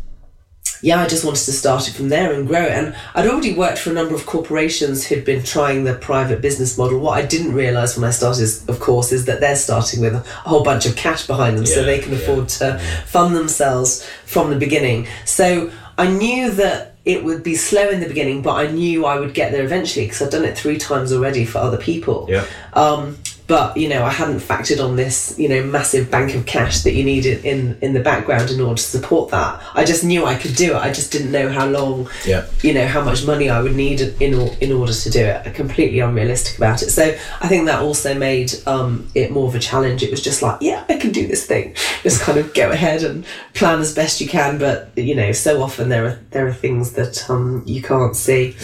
[0.84, 2.72] yeah, I just wanted to start it from there and grow it.
[2.72, 6.78] And I'd already worked for a number of corporations who'd been trying the private business
[6.78, 7.00] model.
[7.00, 10.14] What I didn't realise when I started, is, of course, is that they're starting with
[10.14, 12.18] a whole bunch of cash behind them so they can yeah.
[12.18, 15.08] afford to fund themselves from the beginning.
[15.24, 19.20] So I knew that it would be slow in the beginning, but I knew I
[19.20, 22.28] would get there eventually because I've done it three times already for other people.
[22.30, 22.46] Yeah.
[22.74, 26.82] Um, but you know, I hadn't factored on this, you know, massive bank of cash
[26.84, 29.62] that you needed in in the background in order to support that.
[29.74, 30.78] I just knew I could do it.
[30.78, 32.46] I just didn't know how long, Yeah.
[32.62, 35.42] you know, how much money I would need in in order to do it.
[35.46, 36.90] I'm completely unrealistic about it.
[36.92, 37.04] So
[37.42, 40.04] I think that also made um, it more of a challenge.
[40.04, 41.76] It was just like, yeah, I can do this thing.
[42.04, 44.58] Just kind of go ahead and plan as best you can.
[44.58, 48.56] But you know, so often there are there are things that um, you can't see.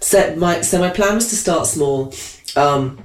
[0.00, 2.12] So my so my plan was to start small.
[2.54, 3.02] Um,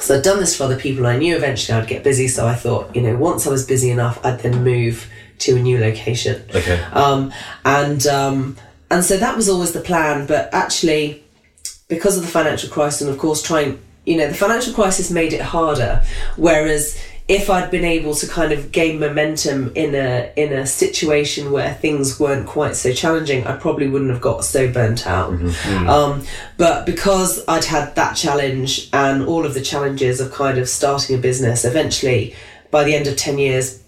[0.00, 1.06] so I'd done this for other people.
[1.06, 3.90] I knew eventually I'd get busy, so I thought, you know, once I was busy
[3.90, 5.08] enough, I'd then move
[5.40, 6.42] to a new location.
[6.54, 6.80] Okay.
[6.92, 7.32] Um,
[7.64, 8.56] and um,
[8.90, 10.26] and so that was always the plan.
[10.26, 11.22] But actually,
[11.88, 15.32] because of the financial crisis, and of course, trying, you know, the financial crisis made
[15.32, 16.02] it harder.
[16.36, 21.52] Whereas if I'd been able to kind of gain momentum in a in a situation
[21.52, 25.32] where things weren't quite so challenging, I probably wouldn't have got so burnt out.
[25.88, 26.24] Um,
[26.58, 31.16] but because I'd had that challenge and all of the challenges of kind of starting
[31.16, 32.34] a business, eventually,
[32.70, 33.82] by the end of ten years,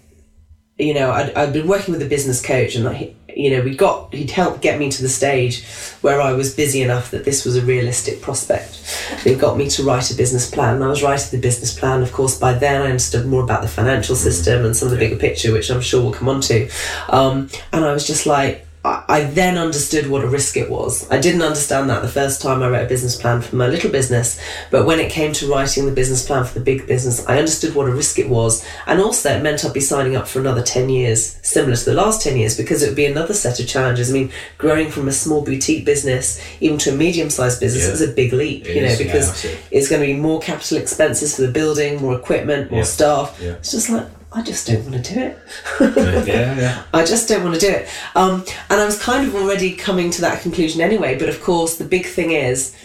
[0.79, 3.75] you know, I'd, I'd been working with a business coach and I, you know, we
[3.75, 5.63] got, he'd helped get me to the stage
[6.01, 8.75] where I was busy enough that this was a realistic prospect.
[9.23, 12.01] He got me to write a business plan and I was writing the business plan.
[12.01, 14.97] Of course, by then I understood more about the financial system and some of the
[14.97, 16.69] bigger picture, which I'm sure we'll come on to.
[17.09, 18.66] Um, and I was just like,
[19.07, 21.09] I then understood what a risk it was.
[21.09, 23.89] I didn't understand that the first time I wrote a business plan for my little
[23.91, 24.39] business,
[24.71, 27.75] but when it came to writing the business plan for the big business, I understood
[27.75, 28.63] what a risk it was.
[28.85, 31.93] And also, it meant I'd be signing up for another 10 years, similar to the
[31.93, 34.09] last 10 years, because it would be another set of challenges.
[34.09, 37.93] I mean, growing from a small boutique business even to a medium sized business Yeah.
[37.93, 39.57] is a big leap, It you know, is, because it.
[39.71, 42.85] it's going to be more capital expenses for the building, more equipment, more Yeah.
[42.85, 43.37] staff.
[43.41, 43.51] Yeah.
[43.53, 46.27] It's just like, I just don't want to do it.
[46.27, 46.83] Yeah, yeah.
[46.93, 47.89] I just don't want to do it.
[48.15, 51.17] Um, and I was kind of already coming to that conclusion anyway.
[51.17, 52.75] But of course, the big thing is,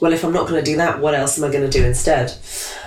[0.00, 1.84] well, if I'm not going to do that, what else am I going to do
[1.84, 2.32] instead?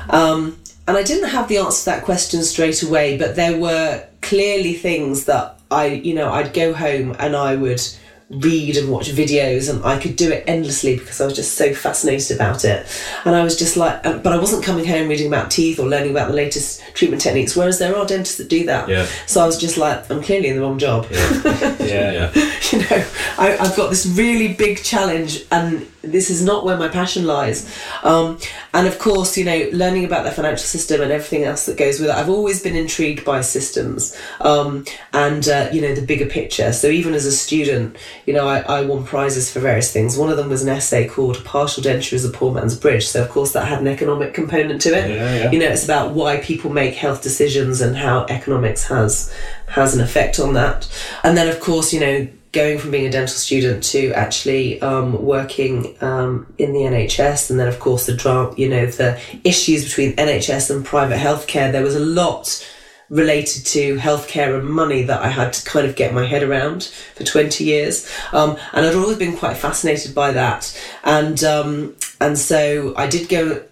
[0.10, 0.58] Um,
[0.88, 4.74] and I didn't have the answer to that question straight away, but there were clearly
[4.74, 7.82] things that I, you know, I'd go home and I would
[8.30, 11.74] read and watch videos and I could do it endlessly because I was just so
[11.74, 12.86] fascinated about it.
[13.26, 15.88] And I was just like, uh, but I wasn't coming home reading about teeth or
[15.88, 18.88] learning about the latest treatment techniques, whereas there are dentists that do that.
[18.88, 19.08] Yeah.
[19.26, 21.08] So I was just like, I'm clearly in the wrong job.
[21.10, 22.32] Yeah, Yeah.
[22.72, 23.06] you know,
[23.40, 27.70] I, I've got this really big challenge, and this is not where my passion lies.
[28.04, 28.40] Um,
[28.74, 32.00] and of course, you know, learning about the financial system and everything else that goes
[32.00, 36.26] with it, I've always been intrigued by systems um, and, uh, you know, the bigger
[36.26, 36.72] picture.
[36.72, 40.18] So even as a student, you know, I, I won prizes for various things.
[40.18, 43.08] One of them was an essay called Partial Denture is a Poor Man's Bridge.
[43.08, 45.10] So, of course, that had an economic component to it.
[45.10, 45.52] Yeah, yeah.
[45.52, 49.34] You know, it's about why people make health decisions and how economics has
[49.68, 50.90] has an effect on that.
[51.24, 55.24] And then, of course, you know, going from being a dental student to actually um,
[55.24, 59.84] working um, in the NHS, and then, of course, the drama, you know, the issues
[59.84, 61.72] between NHS and private healthcare.
[61.72, 62.66] There was a lot
[63.10, 66.84] related to healthcare and money that I had to kind of get my head around
[67.16, 68.08] for 20 years.
[68.32, 70.80] Um, and I'd always been quite fascinated by that.
[71.04, 73.64] And, um, and so I did go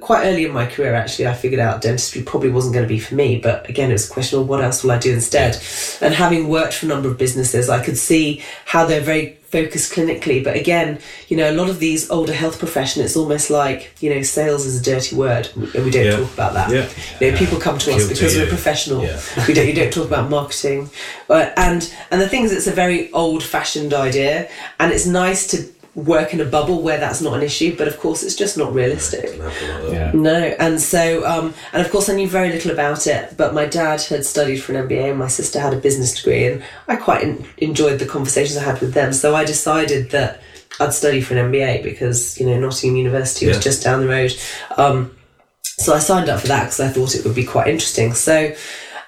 [0.00, 2.98] quite early in my career actually I figured out dentistry probably wasn't going to be
[2.98, 5.60] for me but again it was a question of what else will I do instead
[6.00, 9.92] and having worked for a number of businesses I could see how they're very focused
[9.92, 13.92] clinically but again you know a lot of these older health profession it's almost like
[14.00, 16.16] you know sales is a dirty word and we don't Yeah.
[16.16, 16.88] talk about that Yeah.
[17.20, 19.20] you know people come to us because we're professional Yeah.
[19.46, 20.88] we don't you don't talk about marketing
[21.28, 24.48] uh, and and the thing is it's a very old fashioned idea
[24.80, 25.58] and it's nice to
[25.94, 28.72] work in a bubble where that's not an issue but of course it's just not
[28.72, 30.10] realistic Doesn't like yeah.
[30.14, 33.36] no, and so, um, and of course, I knew very little about it.
[33.36, 36.46] But my dad had studied for an MBA, and my sister had a business degree,
[36.46, 39.12] and I quite en- enjoyed the conversations I had with them.
[39.12, 40.40] So I decided that
[40.80, 43.62] I'd study for an MBA because you know Nottingham University was Yeah.
[43.62, 44.32] just down the road.
[44.78, 45.14] Um,
[45.62, 48.14] so I signed up for that because I thought it would be quite interesting.
[48.14, 48.54] So,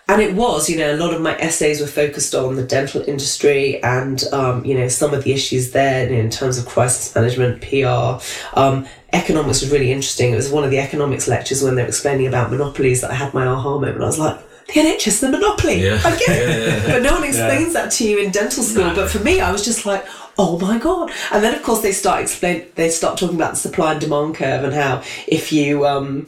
[0.08, 3.02] and it was, you know, a lot of my essays were focused on the dental
[3.08, 7.62] industry and, um, you know, some of the issues there in terms of crisis management,
[7.62, 8.22] PR.
[8.58, 10.32] Um, economics was really interesting.
[10.32, 13.14] It was one of the economics lectures when they were explaining about monopolies that I
[13.14, 14.02] had my aha moment.
[14.02, 15.82] I was like, the NHS is a monopoly.
[15.82, 16.00] Yeah.
[16.04, 16.48] I get it.
[16.48, 18.94] Yeah, yeah, But no one explains that to you in dental school.
[18.94, 20.06] But for me, I was just like,
[20.38, 21.10] oh my god!
[21.32, 22.66] And then of course they start explain.
[22.74, 26.26] They start talking about the supply and demand curve and how if you um,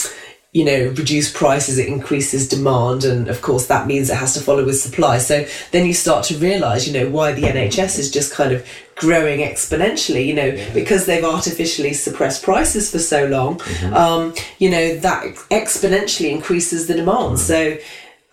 [0.56, 4.40] you know reduce prices, it increases demand, and of course that means it has to
[4.40, 5.18] follow with supply.
[5.18, 8.66] So then you start to realise, you know, why the NHS is just kind of
[8.94, 10.24] growing exponentially.
[10.24, 13.60] You know, because they've artificially suppressed prices for so long.
[13.92, 17.38] Um, you know that exponentially increases the demand.
[17.38, 17.76] So.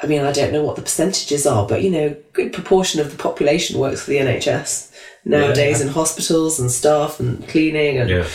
[0.01, 2.99] I mean, I don't know what the percentages are, but you know, a good proportion
[2.99, 4.91] of the population works for the NHS
[5.23, 8.27] nowadays in hospitals and staff and cleaning and Yeah.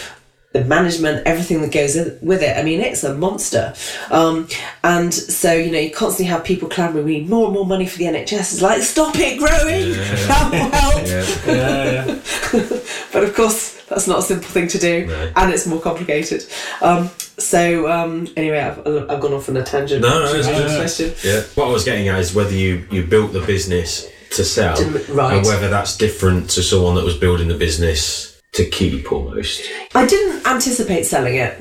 [0.53, 2.57] The management, everything that goes with it.
[2.57, 3.75] I mean, it's a monster.
[4.11, 4.49] Um,
[4.83, 7.87] and so, you know, you constantly have people clamouring, we need more and more money
[7.87, 8.33] for the NHS.
[8.33, 9.93] It's like, stop it growing!
[10.29, 11.07] Help, help!
[11.07, 11.27] Yeah.
[11.47, 12.07] yeah,
[12.53, 12.81] yeah.
[13.13, 15.33] But of course, that's not a simple thing to do, No.
[15.37, 16.45] and it's more complicated.
[16.81, 20.01] Um, so, um, anyway, I've, I've gone off on a tangent.
[20.01, 21.15] No, no, it's Answer question.
[21.23, 21.43] Yeah.
[21.57, 24.91] What I was getting at is whether you, you built the business to sell, To-
[25.13, 25.37] right.
[25.37, 29.63] and whether that's different to someone that was building the business to keep almost.
[29.95, 31.61] I didn't anticipate selling it.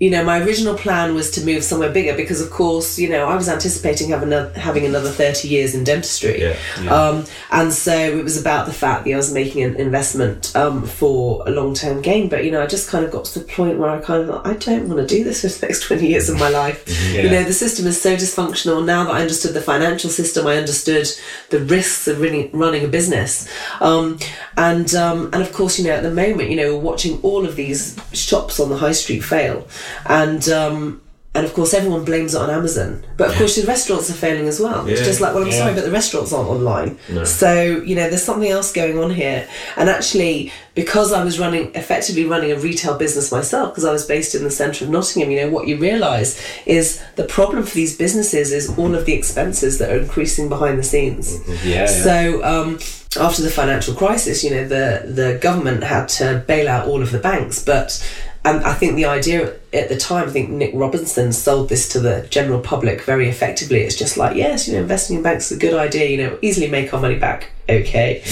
[0.00, 3.28] You know, my original plan was to move somewhere bigger because, of course, you know,
[3.28, 6.42] I was anticipating having another, having another 30 years in dentistry.
[6.42, 6.56] Yeah,
[6.90, 10.84] Um, and so it was about the fact that I was making an investment um,
[10.84, 12.28] for a long term gain.
[12.28, 14.28] But, you know, I just kind of got to the point where I kind of
[14.28, 16.84] thought, I don't want to do this for the next 20 years of my life.
[17.14, 18.84] You know, the system is so dysfunctional.
[18.84, 21.06] Now that I understood the financial system, I understood
[21.50, 23.48] the risks of running, running a business.
[23.80, 24.18] Um,
[24.56, 27.46] and, um, and of course, you know, at the moment, you know, we're watching all
[27.46, 29.66] of these shops on the high street fail.
[30.06, 31.00] And, um,
[31.36, 33.04] and of course, everyone blames it on Amazon.
[33.16, 34.86] But of course, the restaurants are failing as well.
[34.86, 35.58] It's just like, well, I'm Yeah.
[35.58, 36.96] sorry, but the restaurants aren't online.
[37.24, 39.48] So, you know, there's something else going on here.
[39.76, 44.04] And actually, because I was running, effectively running a retail business myself, because I was
[44.06, 47.74] based in the centre of Nottingham, you know, what you realise is the problem for
[47.74, 51.36] these businesses is all of the expenses that are increasing behind the scenes.
[51.64, 51.86] Yeah, yeah.
[51.86, 52.78] So, um,
[53.20, 57.10] after the financial crisis, you know, the, the government had to bail out all of
[57.10, 58.00] the banks, but
[58.46, 62.00] and I think the idea at the time, I think Nick Robinson sold this to
[62.00, 63.80] the general public very effectively.
[63.80, 66.38] It's just like, yes, you know, investing in banks is a good idea, you know,
[66.42, 67.50] easily make our money back.
[67.68, 68.22] Okay.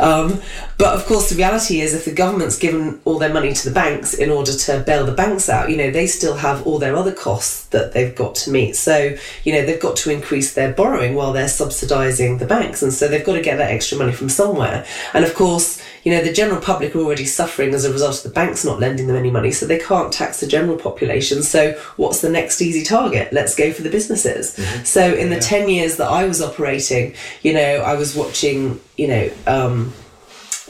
[0.00, 0.40] um,
[0.76, 3.74] but of course, the reality is if the government's given all their money to the
[3.74, 6.94] banks in order to bail the banks out, you know, they still have all their
[6.94, 8.76] other costs that they've got to meet.
[8.76, 12.82] So, you know, they've got to increase their borrowing while they're subsidising the banks.
[12.82, 14.84] And so they've got to get that extra money from somewhere.
[15.14, 18.22] And of course, you know, the general public are already suffering as a result of
[18.24, 21.42] the banks not lending them any money, so they can't tax the general population.
[21.42, 23.32] So, what's the next easy target?
[23.32, 24.54] Let's go for the businesses.
[24.88, 29.08] So, in the 10 years that I was operating, you know, I was watching, you
[29.08, 29.92] know, um,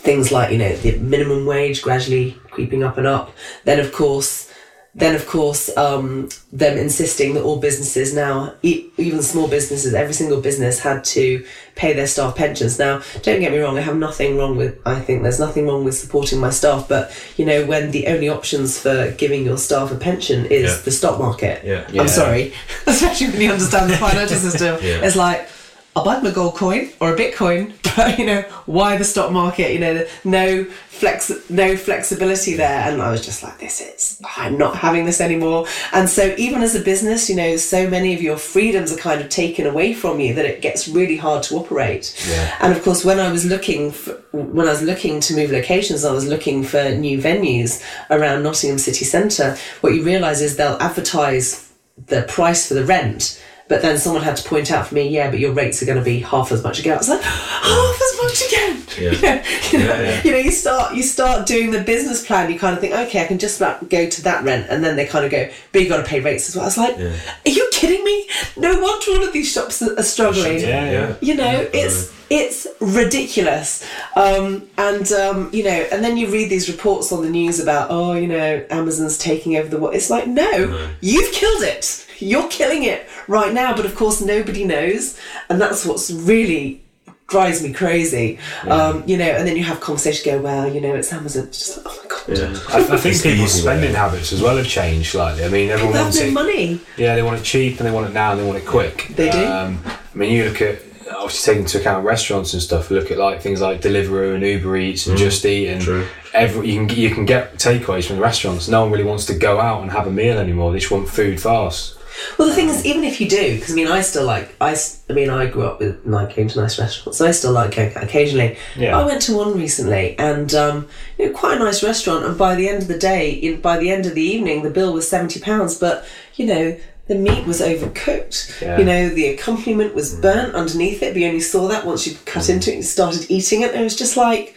[0.02, 3.32] things like, you know, the minimum wage gradually creeping up and up.
[3.64, 4.51] Then, of course,
[4.94, 10.12] then of course um, them insisting that all businesses now e- even small businesses every
[10.12, 11.44] single business had to
[11.76, 15.00] pay their staff pensions now don't get me wrong i have nothing wrong with i
[15.00, 18.78] think there's nothing wrong with supporting my staff but you know when the only options
[18.78, 20.82] for giving your staff a pension is Yeah.
[20.84, 21.88] the stock market Yeah.
[21.90, 22.02] Yeah.
[22.02, 22.52] i'm sorry
[22.86, 25.00] especially when you understand the financial system Yeah.
[25.06, 25.48] it's like
[25.94, 29.30] I'll buy them a gold coin or a Bitcoin, but you know why the stock
[29.30, 29.72] market?
[29.72, 34.56] You know, no flex, no flexibility there, and I was just like, this is I'm
[34.56, 35.66] not having this anymore.
[35.92, 39.20] And so even as a business, you know, so many of your freedoms are kind
[39.20, 42.14] of taken away from you that it gets really hard to operate.
[42.28, 42.56] Yeah.
[42.60, 46.04] And of course, when I was looking for, when I was looking to move locations,
[46.04, 49.58] I was looking for new venues around Nottingham city centre.
[49.82, 51.70] What you realise is they'll advertise
[52.06, 53.42] the price for the rent.
[53.72, 55.96] But then someone had to point out for me, yeah, but your rates are going
[55.96, 56.92] to be half as much again.
[56.92, 58.82] I was like, half as much again.
[59.00, 59.44] Yeah.
[59.72, 60.22] you, know, Yeah, yeah.
[60.24, 62.50] you know, you start you start doing the business plan.
[62.52, 64.96] You kind of think, okay, I can just about go to that rent, and then
[64.96, 66.64] they kind of go, but you got to pay rates as well.
[66.64, 67.16] I was like, Yeah.
[67.46, 68.28] are you kidding me?
[68.58, 71.14] No wonder all of these shops are are struggling Yeah, yeah.
[71.22, 76.68] you know it's it's ridiculous um, and um, you know and then you read these
[76.68, 80.26] reports on the news about oh you know amazon's taking over the world it's like
[80.26, 85.60] no, you've killed it you're killing it right now but of course nobody knows and
[85.60, 86.82] that's what's really
[87.28, 90.94] drives me crazy um, you know and then you have conversations go well you know
[90.94, 92.58] it's amazon just like oh my god Yeah.
[92.68, 95.44] I, I think people's spending habits as well have changed slightly.
[95.44, 96.32] I mean, everyone wants no it.
[96.32, 98.66] money Yeah, they want it cheap and they want it now and they want it
[98.66, 99.12] quick.
[99.16, 99.44] They do.
[99.44, 100.82] Um, I mean, you look at
[101.16, 102.90] obviously taking into account restaurants and stuff.
[102.90, 106.06] Look at like things like Deliveroo and Uber Eats and Just Eat and True.
[106.34, 108.68] every you can you can get takeaways from the restaurants.
[108.68, 110.70] No one really wants to go out and have a meal anymore.
[110.72, 111.96] They just want food fast.
[112.38, 114.74] Well, the thing is, even if you do, because I mean, I still like, I
[115.10, 117.96] mean, I grew up with like going to nice restaurants, so I still like going
[117.96, 118.56] occasionally.
[118.76, 118.98] Yeah.
[118.98, 122.24] I went to one recently, and um, you know, quite a nice restaurant.
[122.24, 124.70] And by the end of the day, in, by the end of the evening, the
[124.70, 125.78] bill was seventy pounds.
[125.78, 128.60] But you know, the meat was overcooked.
[128.62, 128.78] Yeah.
[128.78, 131.12] You know, the accompaniment was burnt underneath it.
[131.14, 133.72] But you only saw that once you cut into it and started eating it.
[133.72, 134.56] And it was just like.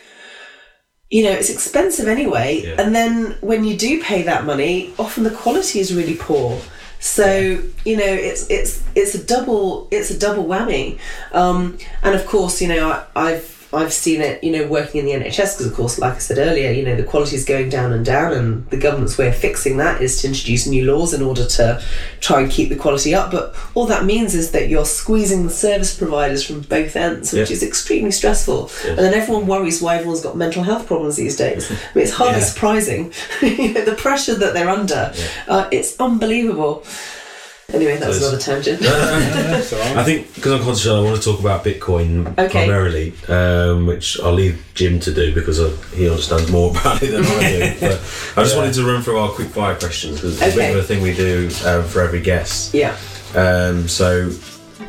[1.12, 2.82] You know, it's expensive anyway, Yeah.
[2.82, 6.60] and then when you do pay that money, often the quality is really poor.
[7.06, 10.98] So you know, it's it's it's a double it's a double whammy,
[11.34, 15.06] um, and of course, you know, I, I've I've seen it, you know, working in
[15.22, 17.70] the NHS because, of course, like I said earlier, you know, the quality is going
[17.70, 21.14] down and down, and the government's way of fixing that is to introduce new laws
[21.14, 21.82] in order to
[22.22, 23.32] try and keep the quality up.
[23.32, 27.50] But all that means is that you're squeezing the service providers from both ends, which
[27.50, 27.56] Yeah.
[27.56, 28.70] is extremely stressful.
[28.88, 31.70] And then everyone worries why everyone's got mental health problems these days.
[31.72, 32.46] I mean, it's hardly Yeah.
[32.46, 33.14] surprising.
[33.42, 35.14] you know, the pressure that they're under,
[35.48, 36.84] uh, it's unbelievable.
[37.74, 38.80] Anyway, that was another tangent.
[38.86, 42.48] I think because I'm conscious, I want to talk about Bitcoin Okay.
[42.50, 47.12] primarily, um, which I'll leave Jim to do because uh, he understands more about it
[47.12, 47.76] than I do.
[48.36, 50.78] But I just wanted to run through our quick fire questions because it's a bit
[50.78, 52.74] of a thing we do um, for every guest.
[52.74, 52.96] yeah.
[53.36, 54.30] Um, so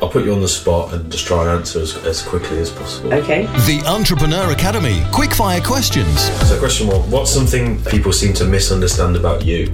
[0.01, 2.69] I'll put you on the spot and just try and answer as, as quickly as
[2.69, 3.13] possible.
[3.15, 3.47] Okay.
[3.65, 4.99] The Entrepreneur Academy.
[5.11, 6.21] Quickfire questions.
[6.47, 9.73] So, question one: What's something people seem to misunderstand about you?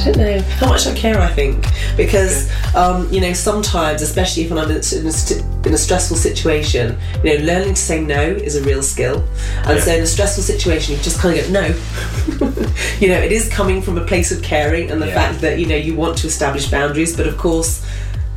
[0.00, 1.18] I don't know how much I care.
[1.20, 1.66] I think
[1.96, 5.78] because um, you know sometimes, especially if I'm in a, in a st- in a
[5.78, 9.22] stressful situation, you know, learning to say no is a real skill.
[9.64, 9.84] And Yeah.
[9.84, 11.66] so in a stressful situation, you just kind of go no.
[13.00, 15.14] you know, it is coming from a place of caring and the Yeah.
[15.14, 17.84] fact that you know you want to establish boundaries, but of course.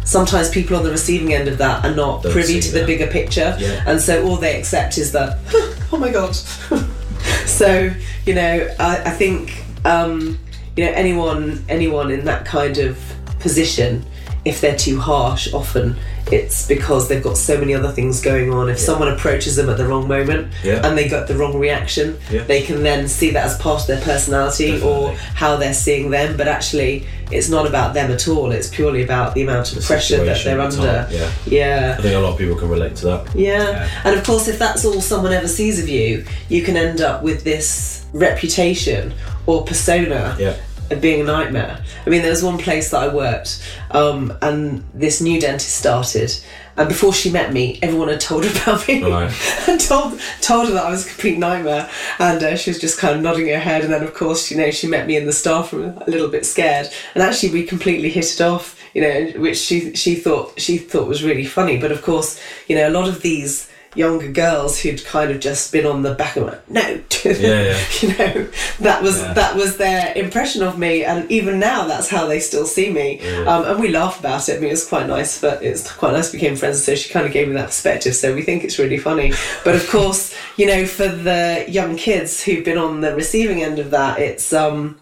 [0.06, 3.08] Sometimes people on the receiving end of that are not Don't privy to the bigger
[3.08, 3.86] picture, Yeah.
[3.88, 5.38] and so all they accept is that,
[5.94, 6.36] oh my god.
[7.46, 7.90] so
[8.26, 10.38] you know, I, I think um,
[10.76, 13.00] you know anyone anyone in that kind of
[13.40, 14.06] position,
[14.46, 15.96] if they're too harsh, often
[16.32, 18.70] it's because they've got so many other things going on.
[18.70, 20.86] If someone approaches them at the wrong moment Yeah.
[20.88, 22.44] and they got the wrong reaction, Yeah.
[22.44, 26.38] they can then see that as part of their personality or how they're seeing them.
[26.38, 28.52] But actually, it's not about them at all.
[28.52, 31.08] It's purely about the amount of The pressure that they're the under.
[31.12, 31.30] yeah.
[31.46, 31.96] yeah.
[32.00, 33.26] I think a lot of people can relate to that.
[33.36, 33.88] Yeah.
[34.06, 37.22] And of course, if that's all someone ever sees of you, you can end up
[37.22, 39.14] with this reputation
[39.46, 40.54] or persona Yeah.
[41.00, 41.84] Being a nightmare.
[42.06, 43.62] I mean, there was one place that I worked,
[43.92, 46.34] um, and this new dentist started.
[46.76, 49.32] And before she met me, everyone had told her about me Right.
[49.68, 51.90] and told told her that I was a complete nightmare.
[52.20, 53.84] And uh, she was just kind of nodding her head.
[53.84, 56.30] And then, of course, you know, she met me in the staff room, a little
[56.30, 56.90] bit scared.
[57.14, 58.80] And actually, we completely hit it off.
[58.94, 61.78] You know, which she she thought she thought was really funny.
[61.80, 65.72] But of course, you know, a lot of these younger girls who'd kind of just
[65.72, 66.82] been on the back of like, no,
[67.26, 67.78] yeah.
[68.02, 69.34] you know, that was Yeah.
[69.34, 73.20] that was their impression of me, and even now, that's how they still see me.
[73.46, 74.58] Um, and we laugh about it.
[74.58, 76.84] I mean, it's quite nice, but it's quite nice we became friends.
[76.84, 78.16] So she kind of gave me that perspective.
[78.16, 79.32] So we think it's really funny.
[79.64, 83.80] But of course, you know, for the young kids who've been on the receiving end
[83.80, 85.00] of that, it's um,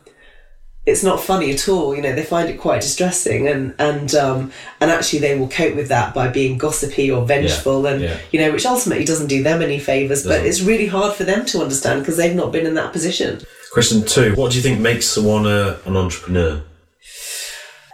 [0.91, 1.95] it's not funny at all.
[1.95, 5.75] You know, they find it quite distressing, and and um, and actually they will cope
[5.75, 8.19] with that by being gossipy or vengeful, and yeah.
[8.31, 10.25] you know, which ultimately doesn't do them any favors.
[10.25, 13.41] But it's really hard for them to understand because they've not been in that position.
[13.71, 16.61] Question two: What do you think makes someone a, an entrepreneur?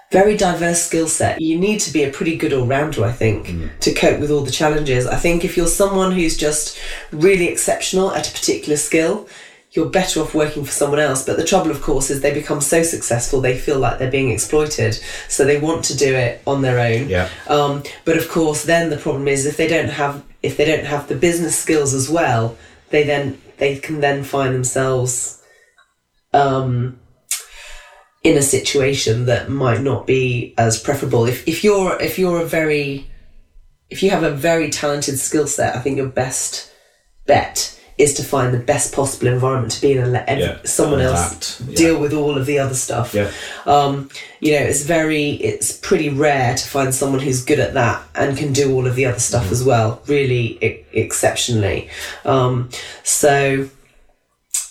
[0.10, 1.42] very diverse skill set.
[1.42, 4.42] You need to be a pretty good all rounder, I think, to cope with all
[4.42, 5.06] the challenges.
[5.06, 6.80] I think if you're someone who's just
[7.12, 9.28] really exceptional at a particular skill,
[9.78, 11.24] you're better off working for someone else.
[11.24, 14.32] But the trouble, of course, is they become so successful they feel like they're being
[14.32, 15.00] exploited,
[15.30, 17.08] so they want to do it on their own.
[17.08, 17.30] Yeah.
[17.48, 20.86] Um, but of course, then the problem is if they don't have if they don't
[20.86, 22.58] have the business skills as well,
[22.90, 25.42] they then they can then find themselves
[26.34, 27.00] um,
[28.24, 31.26] in a situation that might not be as preferable.
[31.26, 33.10] If if you're if you're a very
[33.90, 36.72] if you have a very talented skill set, I think your best
[37.26, 40.58] bet is to find the best possible environment to be in and let ev- Yeah,
[40.64, 41.76] someone else yeah.
[41.76, 43.14] deal with all of the other stuff.
[43.14, 43.32] Yeah.
[43.66, 48.04] Um, you know, it's very, it's pretty rare to find someone who's good at that
[48.14, 49.54] and can do all of the other stuff Mm-hmm.
[49.54, 51.90] as well, really e- exceptionally.
[52.24, 52.70] Um,
[53.04, 53.68] so,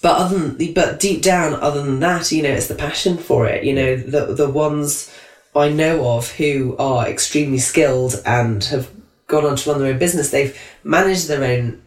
[0.02, 3.46] but other than, but deep down, other than that, you know, it's the passion for
[3.46, 3.64] it.
[3.64, 5.10] You know, the the ones
[5.54, 8.88] I know of who are extremely skilled and have
[9.26, 11.82] gone on to run their own business, they've managed their own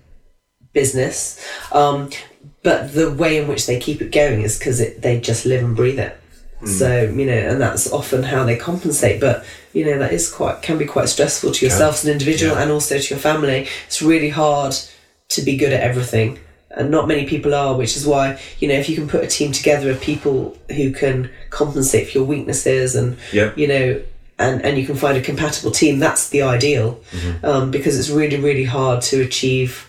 [0.74, 2.10] business, um,
[2.64, 5.76] but the way in which they keep it going is because they just live and
[5.76, 6.16] breathe it.
[6.66, 9.22] So you know, and that's often how they compensate.
[9.22, 12.54] But you know, that is quite can be quite stressful to yourself as an individual
[12.56, 12.64] Yeah.
[12.64, 13.68] and also to your family.
[13.88, 14.76] It's really hard
[15.30, 16.38] to be good at everything,
[16.72, 17.78] and not many people are.
[17.78, 20.92] Which is why you know, if you can put a team together of people who
[20.92, 23.52] can compensate for your weaknesses and Yeah.
[23.56, 24.02] you know.
[24.42, 26.00] And, and you can find a compatible team.
[26.00, 27.02] That's the ideal,
[27.44, 29.89] um, because it's really really hard to achieve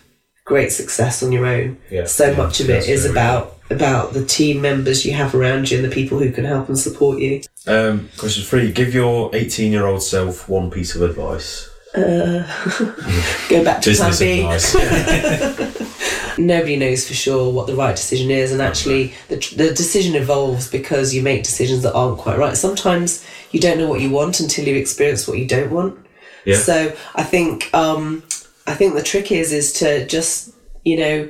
[0.51, 1.79] great success on your own.
[1.91, 2.07] Yeah.
[2.07, 5.79] So Yeah, much of it is about about the team members you have around you
[5.79, 7.41] and the people who can help and support you.
[7.69, 11.71] Um, question three: Give your eighteen-year-old self one piece of advice.
[11.95, 14.43] Go back to plan B.
[16.39, 20.69] Nobody knows for sure what the right decision is, and actually, the, the decision evolves
[20.69, 22.57] because you make decisions that aren't quite right.
[22.57, 25.97] Sometimes you don't know what you want until you experience what you don't want.
[26.45, 26.57] Yeah.
[26.57, 28.23] So I think um,
[28.71, 30.55] I think the trick is is to just
[30.85, 31.29] you know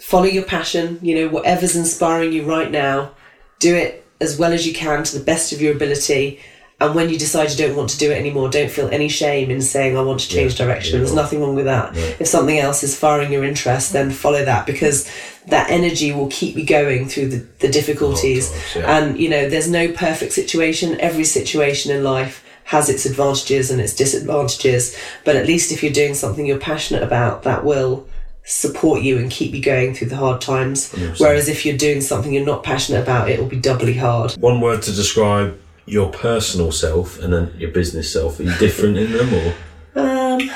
[0.00, 0.98] follow your passion.
[1.02, 3.12] You know whatever's inspiring you right now,
[3.58, 6.40] do it as well as you can to the best of your ability.
[6.78, 9.50] And when you decide you don't want to do it anymore, don't feel any shame
[9.50, 10.92] in saying I want to change Yeah, direction.
[10.92, 10.98] yeah.
[10.98, 11.96] There's nothing wrong with that.
[12.20, 15.10] If something else is firing your interest, then follow that because
[15.46, 18.52] that energy will keep you going through the, the difficulties.
[18.52, 18.98] Oh, yeah.
[18.98, 21.00] And you know, there's no perfect situation.
[21.00, 24.96] Every situation in life has its advantages and its disadvantages.
[25.24, 28.06] But at least if you're doing something you're passionate about, that will
[28.44, 30.92] support you and keep you going through the hard times.
[30.92, 31.20] 100%.
[31.20, 34.32] Whereas if you're doing something you're not passionate about, it will be doubly hard.
[34.32, 38.38] one word to describe your personal self and then your business self.
[38.38, 39.54] Are you different in them or?
[40.00, 40.50] Um,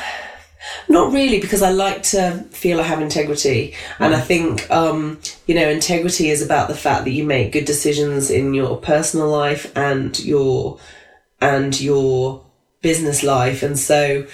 [0.88, 5.54] Not really, because I like to feel I have integrity, and I think um, you
[5.54, 9.72] know integrity is about the fact that you make good decisions in your personal life
[9.76, 10.78] and your
[11.40, 12.44] and your
[12.82, 14.26] business life, and so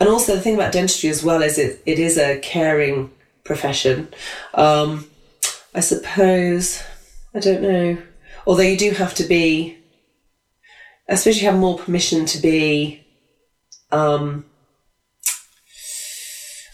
[0.00, 3.10] and also the thing about dentistry as well is it it is a caring
[3.44, 4.08] profession.
[4.54, 5.06] Um,
[5.74, 6.82] I suppose
[7.34, 7.98] I don't know,
[8.46, 9.78] although you do have to be.
[11.08, 13.04] I suppose you have more permission to be.
[13.90, 14.46] Um,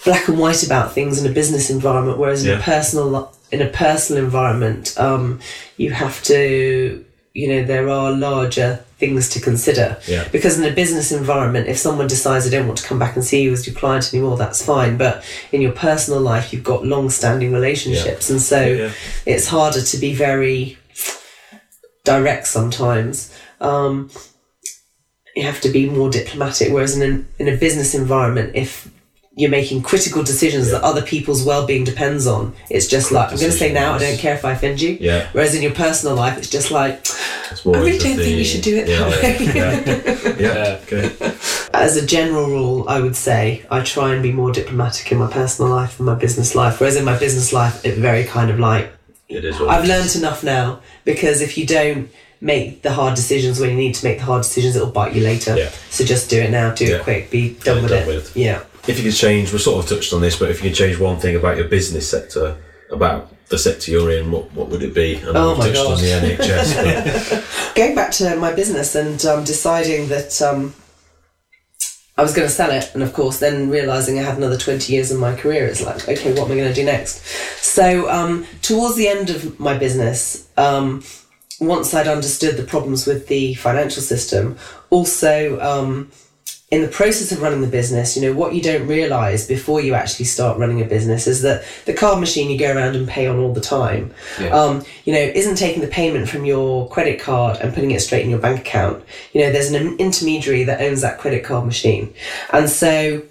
[0.05, 3.69] black and white about things in a business environment, whereas in a personal in a
[3.69, 5.41] personal environment, um,
[5.77, 9.97] you have to, you know, there are larger things to consider.
[10.09, 10.27] Yeah.
[10.33, 13.25] Because in a business environment, if someone decides they don't want to come back and
[13.25, 14.97] see you as your client anymore, that's fine.
[14.97, 18.91] But in your personal life, you've got long-standing relationships, and so Yeah.
[19.27, 20.79] it's harder to be very
[22.05, 23.33] direct sometimes.
[23.61, 24.11] Um,
[25.37, 26.73] you have to be more diplomatic.
[26.73, 27.03] Whereas in
[27.39, 28.91] a, in a business environment, if
[29.39, 33.53] you're making critical decisions that other people's well-being depends on, it's just like I'm going
[33.53, 33.95] to say now.
[33.95, 34.99] I don't care if I offend you.
[35.01, 35.29] Yeah.
[35.33, 36.95] Whereas in your personal life, it's just like
[37.53, 40.43] It's I really don't think you should do it yeah, that way.
[40.43, 40.81] Yeah, yeah.
[40.83, 41.37] okay.
[41.73, 45.31] As a general rule, I would say I try and be more diplomatic in my
[45.31, 46.81] personal life than my business life.
[46.81, 48.91] Whereas in my business life, it very kind of like
[49.29, 49.61] It is.
[49.61, 49.89] I've it is.
[49.89, 52.11] learned enough now because if you don't
[52.41, 55.23] make the hard decisions when you need to make the hard decisions, it'll bite you
[55.23, 55.57] later.
[55.57, 55.71] Yeah.
[55.91, 56.97] So just do it now, do Yeah.
[56.97, 58.07] it quick, be done it with done it.
[58.07, 58.37] with.
[58.37, 58.63] Yeah.
[58.89, 60.99] If you could change, we sort of touched on this, but if you could change
[60.99, 62.57] one thing about your business sector,
[62.91, 65.21] about the sector you're in, what, what would it be?
[65.25, 65.93] Oh my touched God.
[65.93, 67.75] on the NHS.
[67.75, 70.75] Going back to my business and um, deciding that um,
[72.17, 74.93] I was going to sell it, and of course, then realizing I had another 20
[74.93, 77.25] years in my career, it's like, okay, what am I going to do next?
[77.63, 81.05] So, um, towards the end of my business, um,
[81.61, 84.57] once I'd understood the problems with the financial system,
[84.91, 86.11] also um,
[86.71, 89.95] in the process of running the business, you know, what you don't realize before you
[89.95, 93.27] actually start running a business is that the card machine you go around and pay
[93.27, 94.49] on all the time, Yeah.
[94.49, 98.23] um, you know, isn't taking the payment from your credit card and putting it straight
[98.23, 99.03] in your bank account.
[99.33, 102.13] You know, there's an intermediary that owns that credit card machine.
[102.53, 103.23] And so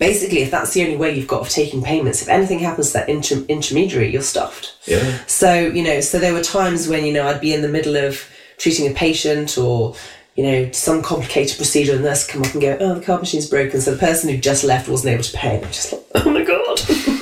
[0.00, 2.92] basically, if that's the only way you've got of taking payments, if anything happens to
[2.94, 4.74] that inter- intermediary, you're stuffed.
[4.86, 5.18] yeah.
[5.28, 7.96] So, you know, so there were times when, you know, I'd be in the middle
[7.96, 8.28] of
[8.58, 9.94] treating a patient or,
[10.36, 13.20] you know, some complicated procedure and the nurse come up and go, oh, the card
[13.20, 13.80] machine's broken.
[13.80, 15.56] So the person who just left wasn't able to pay.
[15.56, 16.80] And I'm just like, oh my God.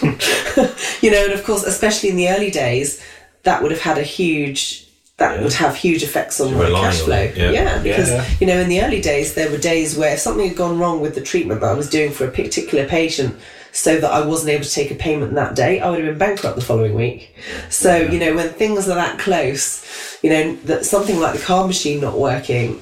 [1.03, 3.03] you know, and of course, especially in the early days,
[3.45, 4.87] that would have had a huge,
[5.17, 5.43] that Yeah.
[5.45, 7.17] would have huge effects on You're my relying cash flow.
[7.17, 7.83] it, yeah.
[7.83, 8.27] because, yeah.
[8.41, 11.01] you know, in the early days, there were days where if something had gone wrong
[11.01, 13.37] with the treatment that I was doing for a particular patient,
[13.71, 16.19] so that I wasn't able to take a payment that day, I would have been
[16.19, 17.35] bankrupt the following week.
[17.69, 19.85] So, you know, when things are that close,
[20.23, 22.81] you know, that something like the car machine not working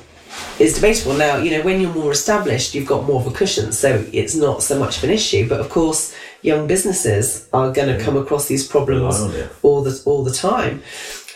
[0.59, 1.14] is debatable.
[1.14, 4.34] Now, you know, when you're more established, you've got more of a cushion, so it's
[4.34, 5.49] not so much of an issue.
[5.49, 9.20] But of course, young businesses are going to come across these problems
[9.62, 10.82] all the all the time.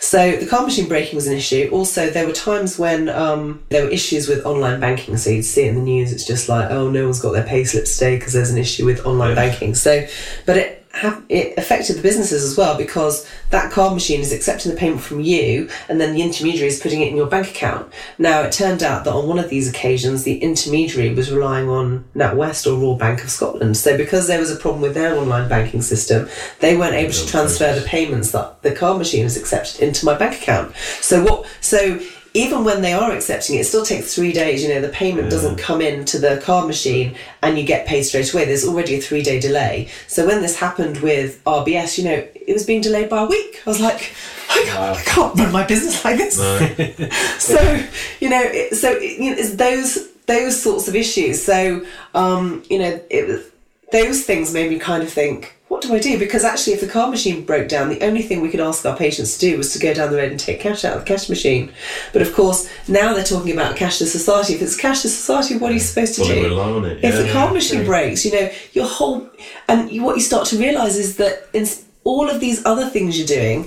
[0.01, 1.69] So the car machine breaking was an issue.
[1.71, 5.15] Also, there were times when um, there were issues with online banking.
[5.15, 6.11] So you'd see it in the news.
[6.11, 8.83] It's just like, oh, no one's got their pay slips today because there's an issue
[8.83, 9.75] with online banking.
[9.75, 10.07] So,
[10.47, 14.71] but it ha- it affected the businesses as well because that card machine is accepting
[14.71, 17.91] the payment from you, and then the intermediary is putting it in your bank account.
[18.17, 22.05] Now, it turned out that on one of these occasions, the intermediary was relying on
[22.15, 23.77] NatWest or Royal Bank of Scotland.
[23.77, 26.29] So, because there was a problem with their online banking system,
[26.59, 30.17] they weren't able to transfer the payments that the card machine has accepted into my
[30.17, 30.75] bank account.
[31.01, 31.45] So, what?
[31.61, 31.99] So
[32.33, 34.63] even when they are accepting it, it still takes three days.
[34.63, 38.03] You know, the payment doesn't come in to the card machine and you get paid
[38.03, 38.45] straight away.
[38.45, 39.89] There's already a three day delay.
[40.07, 43.61] So when this happened with RBS, you know, it was being delayed by a week.
[43.65, 44.13] I was like,
[44.49, 44.93] I can't, Wow.
[44.93, 46.35] I can't run my business like this.
[47.43, 47.83] so
[48.19, 51.43] you know, it, so it, you know, it's those those sorts of issues.
[51.43, 53.45] So um, you know, it was
[53.91, 56.19] those things made me kind of think, what do I do?
[56.19, 58.97] Because actually, if the card machine broke down, the only thing we could ask our
[58.97, 61.07] patients to do was to go down the road and take cash out of the
[61.07, 61.71] cash machine.
[62.11, 64.53] But of course, now they're talking about cashless society.
[64.53, 66.43] If it's cashless society, what are you supposed to Fully do?
[66.49, 66.97] rely on it.
[66.97, 67.21] If yeah.
[67.21, 69.29] the card machine breaks, you know, your whole
[69.69, 71.65] and you, what you start to realize is that in
[72.03, 73.65] all of these other things you're doing,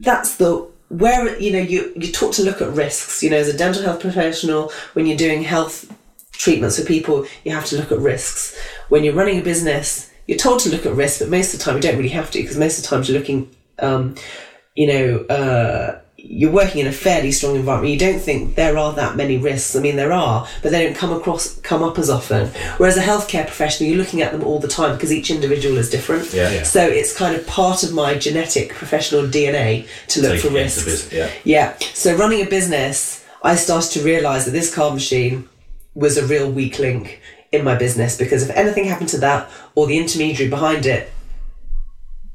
[0.00, 3.22] that's the where you know you you talk to look at risks.
[3.22, 5.90] You know, as a dental health professional, when you're doing health
[6.32, 8.54] treatments for people, you have to look at risks.
[8.90, 11.64] When you're running a business, you're told to look at risk, but most of the
[11.64, 14.14] time you don't really have to because most of the times you're looking, um,
[14.74, 17.92] you know, uh, you're working in a fairly strong environment.
[17.92, 19.76] You don't think there are that many risks.
[19.76, 22.48] I mean, there are, but they don't come across come up as often.
[22.78, 25.88] Whereas a healthcare professional, you're looking at them all the time because each individual is
[25.88, 26.32] different.
[26.32, 26.50] Yeah.
[26.50, 26.62] Yeah.
[26.64, 30.84] So it's kind of part of my genetic professional DNA to look Taking for risks.
[30.84, 31.30] business, yeah.
[31.44, 31.76] Yeah.
[31.94, 35.48] So running a business, I started to realise that this card machine
[35.94, 37.20] was a real weak link
[37.56, 41.12] in my business because if anything happened to that or the intermediary behind it,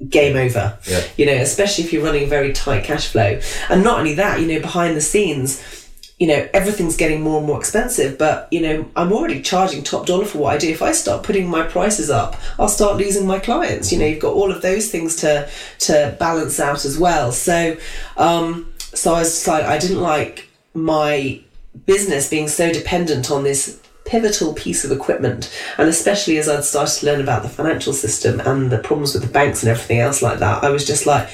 [0.09, 0.77] game over.
[0.87, 1.03] Yeah.
[1.17, 3.39] You know, especially if you're running a very tight cash flow.
[3.69, 5.81] And not only that, you know, behind the scenes,
[6.17, 10.05] you know, everything's getting more and more expensive, but you know, I'm already charging top
[10.05, 10.69] dollar for what I do.
[10.69, 13.91] If I start putting my prices up, I'll start losing my clients.
[13.91, 15.49] You know, you've got all of those things to
[15.79, 17.31] to balance out as well.
[17.31, 17.75] So
[18.17, 21.41] um so I was just like I didn't like my
[21.87, 23.80] business being so dependent on this
[24.11, 25.41] pivotal piece of equipment
[25.77, 29.23] and especially as I'd started to learn about the financial system and the problems with
[29.23, 31.29] the banks and everything else like that I was just like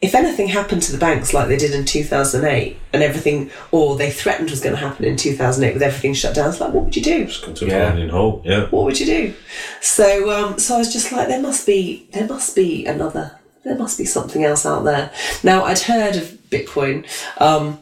[0.00, 4.10] if anything happened to the banks like they did in 2008 and everything or they
[4.10, 6.96] threatened was going to happen in 2008 with everything shut down it's like what would
[6.96, 7.78] you do Come to a Yeah.
[7.86, 8.42] grinding halt.
[8.46, 8.64] Yeah.
[8.70, 9.34] what would you do
[9.82, 10.06] so
[10.36, 13.26] um so I was just like there must be there must be another
[13.64, 15.12] there must be something else out there
[15.44, 16.96] now I'd heard of Bitcoin
[17.48, 17.78] um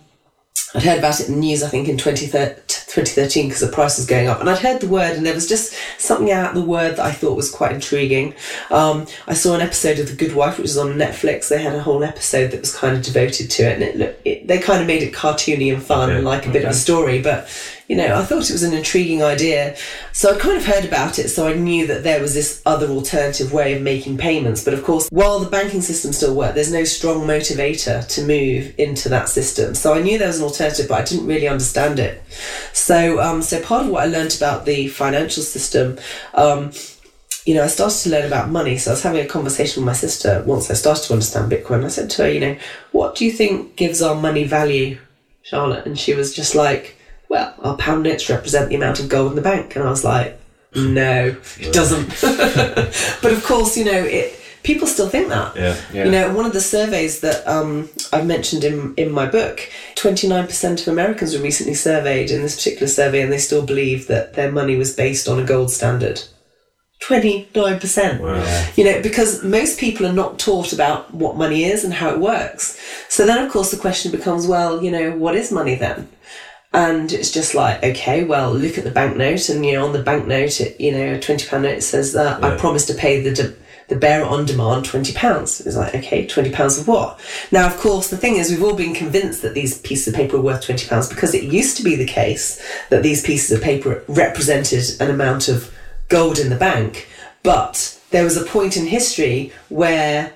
[0.72, 4.06] I'd heard about it in the news, I think, in 2013 because the price was
[4.06, 4.38] going up.
[4.40, 7.10] And I'd heard the word, and there was just something out the word that I
[7.10, 8.34] thought was quite intriguing.
[8.70, 11.48] Um, I saw an episode of The Good Wife, which was on Netflix.
[11.48, 14.20] They had a whole episode that was kind of devoted to it, and it, looked-
[14.24, 16.70] it they kind of made it cartoony and fun Okay, and like a bit of
[16.70, 17.20] a story.
[17.20, 17.48] But
[17.90, 19.76] you know, I thought it was an intriguing idea.
[20.12, 22.86] So I'd kind of heard about it, so I knew that there was this other
[22.86, 24.62] alternative way of making payments.
[24.62, 28.72] But of course, while the banking system still worked, there's no strong motivator to move
[28.78, 29.74] into that system.
[29.74, 32.22] So I knew there was an alternative, but I didn't really understand it.
[32.72, 35.98] So, um, so part of what I learned about the financial system,
[36.34, 36.70] um,
[37.44, 38.78] you know, I started to learn about money.
[38.78, 41.84] So I was having a conversation with my sister once I started to understand Bitcoin.
[41.84, 42.56] I said to her, you know,
[42.92, 45.00] what do you think gives our money value,
[45.42, 45.86] Charlotte?
[45.86, 46.96] And she was just like,
[47.30, 49.76] well, our pound notes represent the amount of gold in the bank.
[49.76, 50.38] And I was like,
[50.74, 52.08] no, it doesn't.
[53.22, 54.36] but of course, you know, it.
[54.62, 55.56] People still think that.
[55.56, 55.80] Yeah.
[55.90, 56.04] Yeah.
[56.04, 59.60] You know, one of the surveys that um, I've mentioned in in my book,
[59.94, 63.64] twenty nine percent of Americans were recently surveyed in this particular survey, and they still
[63.64, 66.22] believe that their money was based on a gold standard.
[67.00, 68.22] Twenty nine percent.
[68.22, 68.70] Wow.
[68.76, 72.20] You know, because most people are not taught about what money is and how it
[72.20, 72.78] works.
[73.08, 76.06] So then, of course, the question becomes, well, you know, what is money then?
[76.72, 80.02] And it's just like, okay, well, look at the banknote, and you know, on the
[80.02, 82.58] banknote, it, you know, a twenty pound note says that I Yeah.
[82.60, 83.54] promise to pay the de-
[83.88, 85.60] the bearer on demand twenty pounds.
[85.60, 87.18] It's like, okay, twenty pounds of what?
[87.50, 90.36] Now, of course, the thing is, we've all been convinced that these pieces of paper
[90.36, 93.64] are worth twenty pounds because it used to be the case that these pieces of
[93.64, 95.72] paper represented an amount of
[96.08, 97.08] gold in the bank,
[97.42, 100.32] but there was a point in history where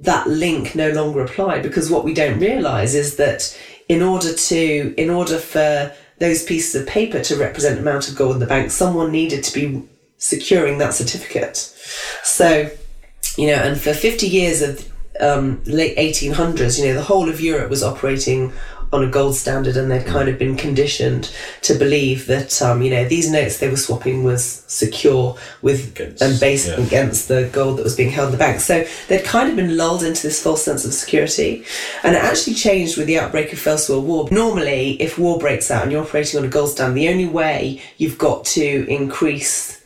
[0.00, 3.56] that link no longer applied because what we don't realize is that
[3.92, 8.34] in order to in order for those pieces of paper to represent amount of gold
[8.34, 9.82] in the bank someone needed to be
[10.16, 11.56] securing that certificate.
[12.22, 12.70] So
[13.36, 14.90] you know and for 50 years of
[15.20, 18.50] um, late 1800s you know the whole of europe was operating
[18.92, 22.90] on a gold standard and they'd kind of been conditioned to believe that um, you
[22.90, 26.80] know these notes they were swapping was secure with Against- and based yeah.
[26.80, 28.60] against the gold that was being held in the bank.
[28.60, 31.64] So they'd kind of been lulled into this false sense of security.
[32.02, 34.28] And it actually changed with the outbreak of First World War.
[34.30, 37.80] Normally, if war breaks out and you're operating on a gold standard, the only way
[37.98, 39.81] you've got to increase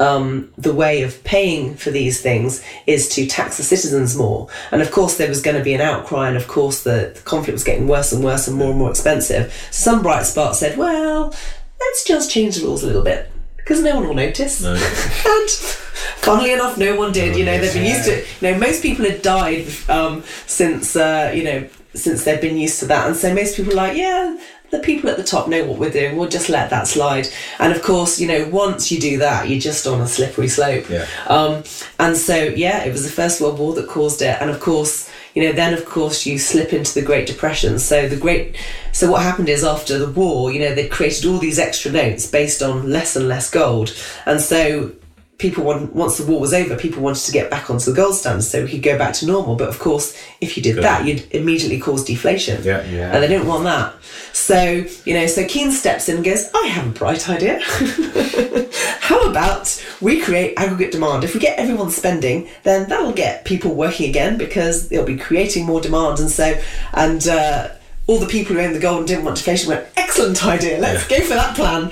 [0.00, 4.48] um, the way of paying for these things is to tax the citizens more.
[4.72, 7.20] And of course, there was going to be an outcry, and of course, the, the
[7.24, 9.52] conflict was getting worse and worse and more and more expensive.
[9.70, 11.34] Some bright spark said, well,
[11.80, 14.62] let's just change the rules a little bit because no one will notice.
[14.62, 14.74] No.
[15.26, 17.36] And funnily enough, no one did.
[17.36, 18.18] You know, they've been used to.
[18.18, 18.26] It.
[18.40, 22.80] You know, most people had died um, since uh, you know since they've been used
[22.80, 24.36] to that, and so most people are like, yeah,
[24.74, 26.16] the people at the top know what we're doing.
[26.16, 27.28] We'll just let that slide.
[27.58, 30.88] And of course, you know, once you do that, you're just on a slippery slope.
[30.90, 31.06] Yeah.
[31.28, 31.62] Um,
[31.98, 34.36] and so, yeah, it was the First World War that caused it.
[34.40, 37.78] And of course, you know, then of course you slip into the Great Depression.
[37.78, 38.56] So the Great,
[38.92, 42.26] so what happened is after the war, you know, they created all these extra notes
[42.26, 43.94] based on less and less gold.
[44.26, 44.92] And so
[45.38, 48.14] people want, once the war was over, people wanted to get back onto the gold
[48.14, 49.56] standard so we could go back to normal.
[49.56, 50.84] But of course, if you did Good.
[50.84, 52.62] that, you'd immediately cause deflation.
[52.62, 52.84] Yeah.
[52.84, 53.12] Yeah.
[53.12, 53.94] And they didn't want that.
[54.32, 57.60] So, you know, so Keynes steps in and goes, I have a bright idea.
[59.00, 61.24] How about we create aggregate demand?
[61.24, 65.66] If we get everyone spending, then that'll get people working again because they'll be creating
[65.66, 66.20] more demand.
[66.20, 66.58] And so,
[66.92, 67.68] and, uh,
[68.06, 71.06] all the people who own the gold and didn't want deflation went, excellent idea, let's
[71.06, 71.84] go for that plan.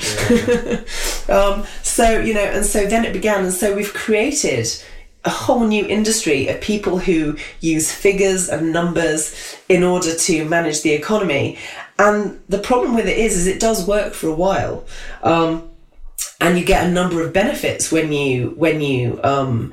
[1.28, 3.44] um, so, you know, and so then it began.
[3.44, 4.68] And so we've created
[5.24, 10.82] a whole new industry of people who use figures and numbers in order to manage
[10.82, 11.58] the economy.
[11.98, 14.84] And the problem with it is, is it does work for a while.
[15.22, 15.70] Um,
[16.40, 19.72] and you get a number of benefits when you when you um,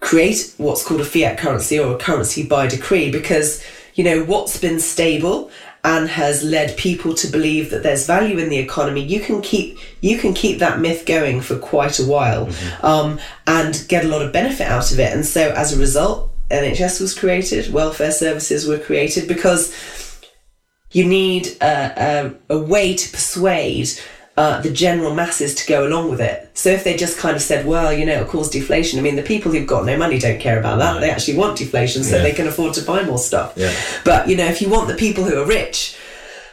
[0.00, 3.64] create what's called a fiat currency or a currency by decree because
[3.94, 5.50] you know what's been stable
[5.82, 9.78] and has led people to believe that there's value in the economy, you can keep
[10.00, 12.48] you can keep that myth going for quite a while
[12.82, 15.12] um, and get a lot of benefit out of it.
[15.12, 19.74] And so as a result, NHS was created, welfare services were created because
[20.92, 23.88] you need a, a, a way to persuade
[24.36, 26.48] uh, the general masses to go along with it.
[26.54, 29.16] So if they just kind of said, well, you know, it'll cause deflation, I mean,
[29.16, 31.00] the people who've got no money don't care about that.
[31.00, 32.22] They actually want deflation so Yeah.
[32.22, 33.52] they can afford to buy more stuff.
[33.56, 33.72] Yeah.
[34.04, 35.96] But, you know, if you want the people who are rich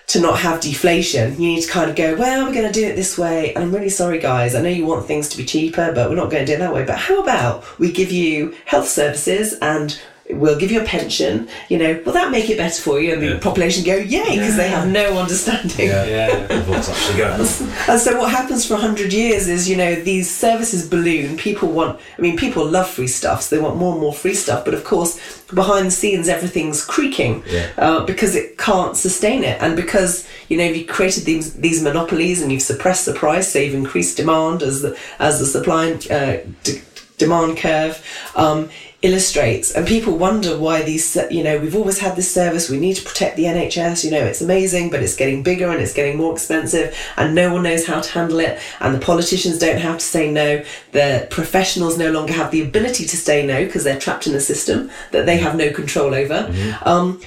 [0.08, 2.86] to not have deflation, you need to kind of go, well, we're going to do
[2.88, 3.54] it this way.
[3.54, 4.56] And I'm really sorry, guys.
[4.56, 6.60] I know you want things to be cheaper, but we're not going to do it
[6.60, 6.84] that way.
[6.86, 10.00] But how about we give you health services and
[10.30, 11.48] we'll give you a pension?
[11.70, 13.14] You know, will that make it better for you?
[13.14, 13.40] And the Yeah.
[13.40, 15.88] population go, yay, because they have no understanding.
[15.88, 16.06] Yeah.
[16.06, 16.62] Yeah, yeah.
[16.64, 17.48] What's actually going on.
[17.88, 21.38] And so what happens for 100 years is, you know, these services balloon.
[21.38, 24.34] People want, I mean, people love free stuff, so they want more and more free
[24.34, 24.66] stuff.
[24.66, 25.18] But of course,
[25.54, 27.68] behind the scenes, everything's creaking Yeah.
[27.78, 29.58] uh, because it can't sustain it.
[29.62, 33.60] And because, you know, you've created these, these monopolies and you've suppressed the price, so
[33.60, 36.82] you've increased demand as the, as the supply uh, d-
[37.18, 38.04] demand curve.
[38.36, 38.70] Um,
[39.04, 42.96] illustrates and people wonder why these you know we've always had this service we need
[42.96, 46.18] to protect the NHS you know it's amazing but it's getting bigger and it's getting
[46.18, 50.00] more expensive and no one knows how to handle it and the politicians don't have
[50.00, 54.00] to say no the professionals no longer have the ability to say no because they're
[54.00, 56.52] trapped in a system that they have no control over
[56.84, 57.22] um,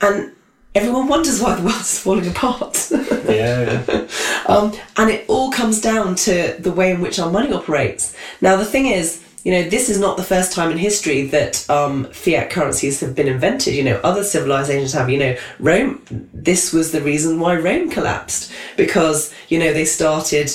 [0.00, 0.30] and
[0.76, 2.88] everyone wonders why the world's falling apart
[3.28, 4.08] yeah, yeah.
[4.46, 8.16] um, and it all comes down to the way in which our money operates.
[8.40, 11.70] Now, the thing is, you know, this is not the first time in history that
[11.70, 13.74] um, fiat currencies have been invented.
[13.74, 15.08] You know, other civilizations have.
[15.08, 16.02] You know, Rome.
[16.34, 20.50] This was the reason why Rome collapsed because you know they started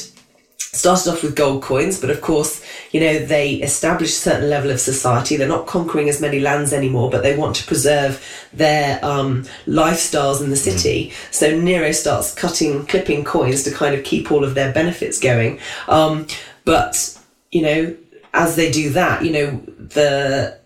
[0.58, 2.62] started off with gold coins, but of course,
[2.92, 5.38] you know, they established a certain level of society.
[5.38, 8.22] They're not conquering as many lands anymore, but they want to preserve
[8.52, 11.14] their um, lifestyles in the city.
[11.32, 15.62] So Nero starts cutting, clipping coins to kind of keep all of their benefits going.
[15.88, 16.28] Um,
[16.66, 17.18] but,
[17.52, 17.98] you know,
[18.34, 20.60] as they do that, you know, the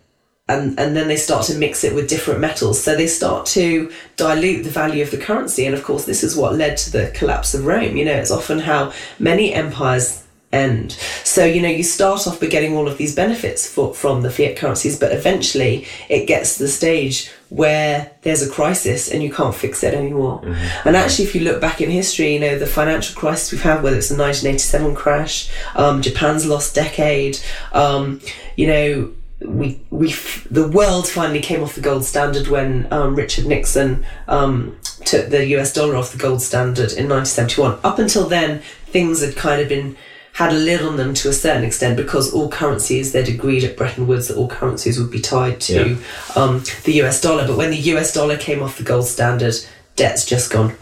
[0.48, 2.82] and and then they start to mix it with different metals.
[2.82, 5.66] So they start to dilute the value of the currency.
[5.66, 7.98] And of course this is what led to the collapse of rome.
[7.98, 10.25] You know it's often how many empires
[10.56, 10.94] end.
[11.24, 14.32] So you know you start off by getting all of these benefits for, from the
[14.32, 19.32] fiat currencies but eventually it gets to the stage where there's a crisis and you
[19.32, 20.42] can't fix it anymore.
[20.84, 23.84] And actually if you look back in history you know the financial crisis we've had
[23.84, 27.40] whether it's the 1987 crash um, japan's lost decade
[27.74, 28.20] um,
[28.56, 33.16] you know we we f- the world finally came off the gold standard when um,
[33.16, 37.80] Richard Nixon um, took the US dollar off the gold standard in 1971.
[37.84, 39.98] Up until then, things had kind of been
[40.36, 43.78] had a lid on them to a certain extent because all currencies they'd agreed at
[43.78, 45.96] Bretton Woods that all currencies would be tied to Yeah.
[46.36, 47.48] um, the US dollar.
[47.48, 49.56] But when the US dollar came off the gold standard,
[49.96, 50.74] debt's just gone.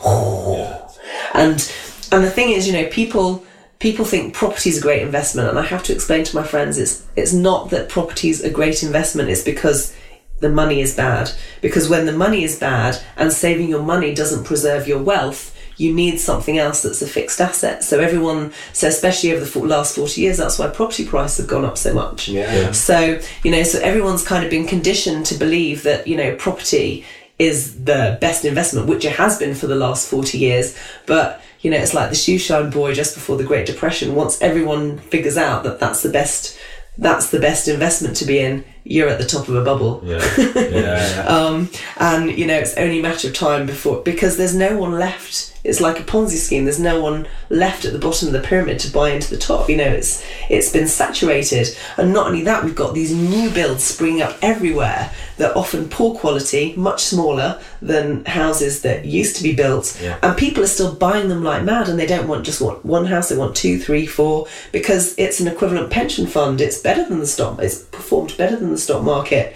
[1.33, 1.71] And
[2.11, 3.43] and the thing is, you know, people
[3.79, 6.77] people think property is a great investment, and I have to explain to my friends
[6.77, 9.29] it's it's not that property is a great investment.
[9.29, 9.93] It's because
[10.39, 11.31] the money is bad.
[11.61, 15.93] Because when the money is bad and saving your money doesn't preserve your wealth, you
[15.93, 17.83] need something else that's a fixed asset.
[17.83, 21.65] So everyone, so especially over the last forty years, that's why property prices have gone
[21.65, 22.27] up so much.
[22.27, 22.53] Yeah.
[22.53, 22.71] Yeah.
[22.71, 27.05] So, you know, so everyone's kind of been conditioned to believe that, you know, property
[27.39, 30.77] is the best investment, which it has been for the last 40 years.
[31.05, 34.15] But, you know, it's like the shoe shine boy just before the Great Depression.
[34.15, 36.57] Once everyone figures out that that's the best,
[36.97, 40.01] that's the best investment to be in, you're at the top of a bubble.
[40.05, 40.19] Yeah.
[40.73, 41.25] Yeah.
[41.27, 44.93] Um, and you know, it's only a matter of time before because there's no one
[44.93, 45.52] left.
[45.63, 46.65] It's like a Ponzi scheme.
[46.65, 49.69] There's no one left at the bottom of the pyramid to buy into the top.
[49.69, 53.83] You know, it's it's been saturated, and not only that, we've got these new builds
[53.83, 59.43] springing up everywhere that are often poor quality, much smaller than houses that used to
[59.43, 60.17] be built, Yeah.
[60.21, 61.87] and people are still buying them like mad.
[61.87, 65.39] And they don't want just want one house; they want two, three, four, because it's
[65.39, 66.59] an equivalent pension fund.
[66.59, 67.59] It's better than the stock.
[67.61, 69.55] It's performed better than the stock market.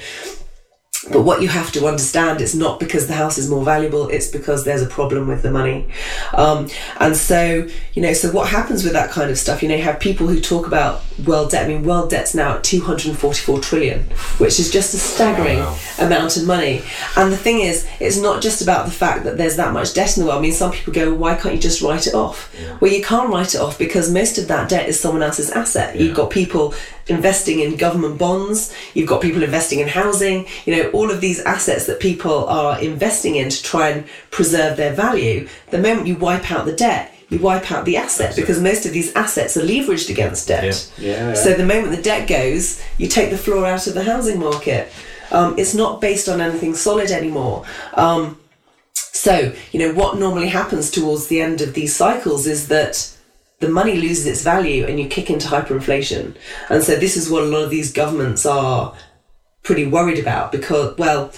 [1.12, 4.28] But what you have to understand, it's not because the house is more valuable, it's
[4.28, 5.88] because there's a problem with the money.
[6.34, 9.64] Um, and so, you know, so what happens with that kind of stuff?
[9.64, 11.66] You know, you have people who talk about world debt.
[11.66, 14.04] I mean, world debt's now at 244 trillion,
[14.38, 15.78] which is just a staggering Wow.
[16.00, 16.82] amount of money.
[17.16, 20.18] And the thing is, it's not just about the fact that there's that much debt
[20.18, 20.40] in the world.
[20.40, 22.54] I mean, some people go, why can't you just write it off?
[22.82, 25.96] Well, you can't write it off because most of that debt is someone else's asset.
[25.96, 26.74] You've got people
[27.10, 31.40] investing in government bonds, you've got people investing in housing, you know, all of these
[31.42, 35.48] assets that people are investing in to try and preserve their value.
[35.72, 38.94] The moment you wipe out the debt, you wipe out the asset because most of
[38.94, 40.90] these assets are leveraged against debt.
[40.98, 41.30] Yeah.
[41.30, 41.34] Yeah.
[41.34, 44.92] So the moment the debt goes, you take the floor out of the housing market.
[45.32, 47.66] Um, it's not based on anything solid anymore.
[47.94, 48.38] Um,
[48.94, 53.17] So, you know, what normally happens towards the end of these cycles is that
[53.60, 56.36] the money loses its value and you kick into hyperinflation.
[56.70, 58.96] And so this is what a lot of these governments are
[59.64, 61.32] pretty worried about because, well,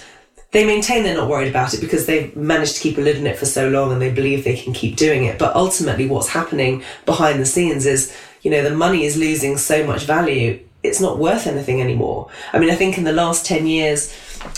[0.51, 3.28] they maintain they're not worried about it because they've managed to keep a lid on
[3.28, 5.39] it for so long and they believe they can keep doing it.
[5.39, 9.86] But ultimately, what's happening behind the scenes is, you know, the money is losing so
[9.86, 12.30] much value, it's not worth anything anymore.
[12.51, 14.13] I mean, I think in the last 10 years,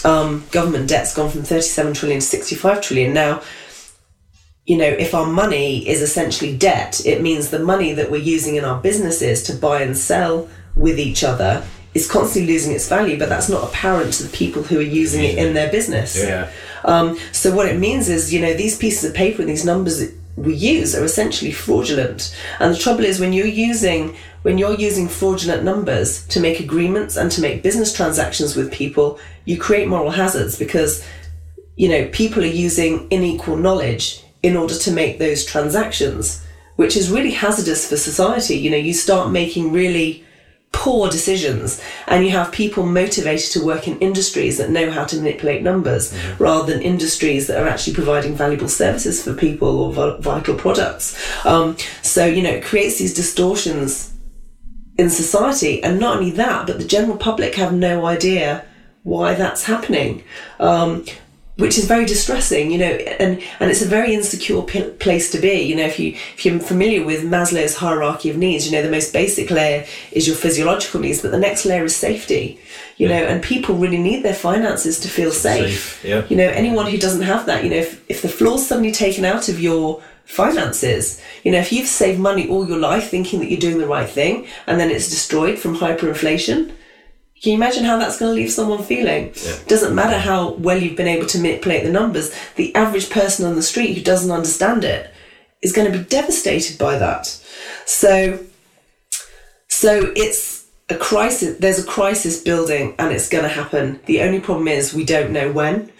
[0.06, 3.14] um, government debt's gone from 37 trillion to 65 trillion.
[3.14, 3.42] Now,
[4.66, 8.56] you know, if our money is essentially debt, it means the money that we're using
[8.56, 13.20] in our businesses to buy and sell with each other is constantly losing its value,
[13.20, 16.18] but that's not apparent to the people who are using it in their business.
[16.18, 16.50] Yeah.
[16.86, 20.00] Um, so what it means is, you know, these pieces of paper and these numbers
[20.00, 22.36] that we use are essentially fraudulent.
[22.60, 27.16] And the trouble is when you're using when you're using fraudulent numbers to make agreements
[27.16, 31.06] and to make business transactions with people, you create moral hazards because
[31.76, 36.44] you know people are using unequal knowledge in order to make those transactions,
[36.76, 38.56] which is really hazardous for society.
[38.56, 40.26] You know, you start making really
[40.72, 45.18] poor decisions and you have people motivated to work in industries that know how to
[45.18, 50.56] manipulate numbers rather than industries that are actually providing valuable services for people or vital
[50.56, 51.46] products.
[51.46, 54.14] Um, so you know it creates these distortions
[54.98, 58.66] in society and not only that but the general public have no idea
[59.04, 60.24] why that's happening.
[60.60, 61.06] Um,
[61.62, 65.40] which is very distressing, you know, and, and it's a very insecure p- place to
[65.40, 65.62] be.
[65.62, 68.90] You know, if you if you're familiar with Maslow's hierarchy of needs, you know, the
[68.90, 72.60] most basic layer is your physiological needs, but the next layer is safety.
[72.98, 76.02] You know, and people really need their finances to feel safe.
[76.02, 76.26] Safe, yeah.
[76.30, 79.26] You know, anyone who doesn't have that, you know, if, if the floor's suddenly taken
[79.26, 83.50] out of your finances, you know, if you've saved money all your life thinking that
[83.50, 86.72] you're doing the right thing and then it's destroyed from hyperinflation,
[87.42, 89.34] can you imagine how that's going to leave someone feeling?
[89.68, 93.56] Doesn't matter how well you've been able to manipulate the numbers, the average person on
[93.56, 95.12] the street who doesn't understand it
[95.64, 97.26] is going to be devastated by that.
[97.86, 98.40] So,
[99.68, 101.58] so it's a crisis.
[101.58, 104.00] There's a crisis building, and it's going to happen.
[104.06, 105.92] The only problem is we don't know when.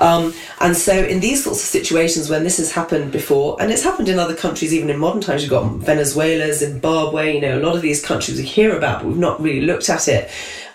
[0.00, 3.82] Um, and so, in these sorts of situations, when this has happened before, and it's
[3.82, 7.34] happened in other countries, even in modern times, you've got Venezuela, Zimbabwe.
[7.36, 9.88] You know, a lot of these countries we hear about, but we've not really looked
[9.88, 10.30] at it.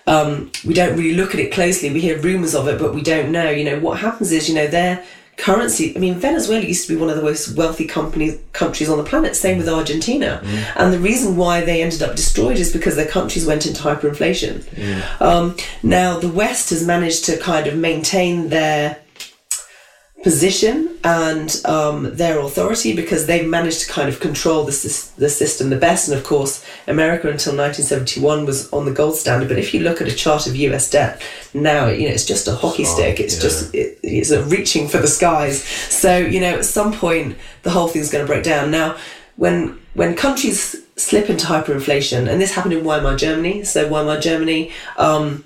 [0.07, 1.91] Um, we don't really look at it closely.
[1.91, 3.49] We hear rumours of it, but we don't know.
[3.49, 5.03] You know, what happens is, you know, their
[5.37, 5.95] currency.
[5.95, 9.03] I mean, Venezuela used to be one of the most wealthy company, countries on the
[9.03, 9.35] planet.
[9.35, 10.41] Same with Argentina.
[10.77, 14.63] And the reason why they ended up destroyed is because their countries went into hyperinflation.
[15.19, 18.97] Um, now, the West has managed to kind of maintain their
[20.25, 24.71] position and um, their authority because they've managed to kind of control the,
[25.17, 26.09] the system the best.
[26.09, 29.49] And of course, America until 1971 was on the gold standard.
[29.49, 31.21] But if you look at a chart of US debt
[31.53, 33.19] now, you know it's just a hockey stick.
[33.19, 33.41] It's yeah.
[33.43, 35.63] just it, it's a reaching for the skies.
[35.63, 38.71] So you know at some point the whole thing's going to break down.
[38.71, 38.97] Now,
[39.35, 43.63] when when countries slip into hyperinflation, and this happened in Weimar Germany.
[43.63, 44.71] So Weimar Germany.
[44.97, 45.45] Um,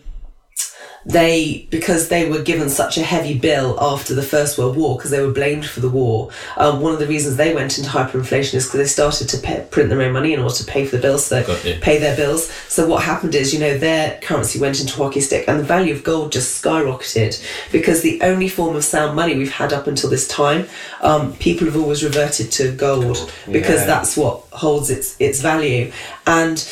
[1.06, 5.12] they because they were given such a heavy bill after the First World War because
[5.12, 6.30] they were blamed for the war.
[6.58, 9.66] Um, one of the reasons they went into hyperinflation is because they started to pay,
[9.72, 11.43] print their own money in order to pay for the bills, so
[11.82, 12.52] pay their bills.
[12.68, 15.93] So what happened is, you know, their currency went into hockey stick, and the value
[15.93, 17.41] of gold just skyrocketed
[17.72, 20.68] because the only form of sound money we've had up until this time,
[21.02, 23.86] um, people have always reverted to gold because Yeah.
[23.88, 25.91] that's what holds its its value
[26.28, 26.64] and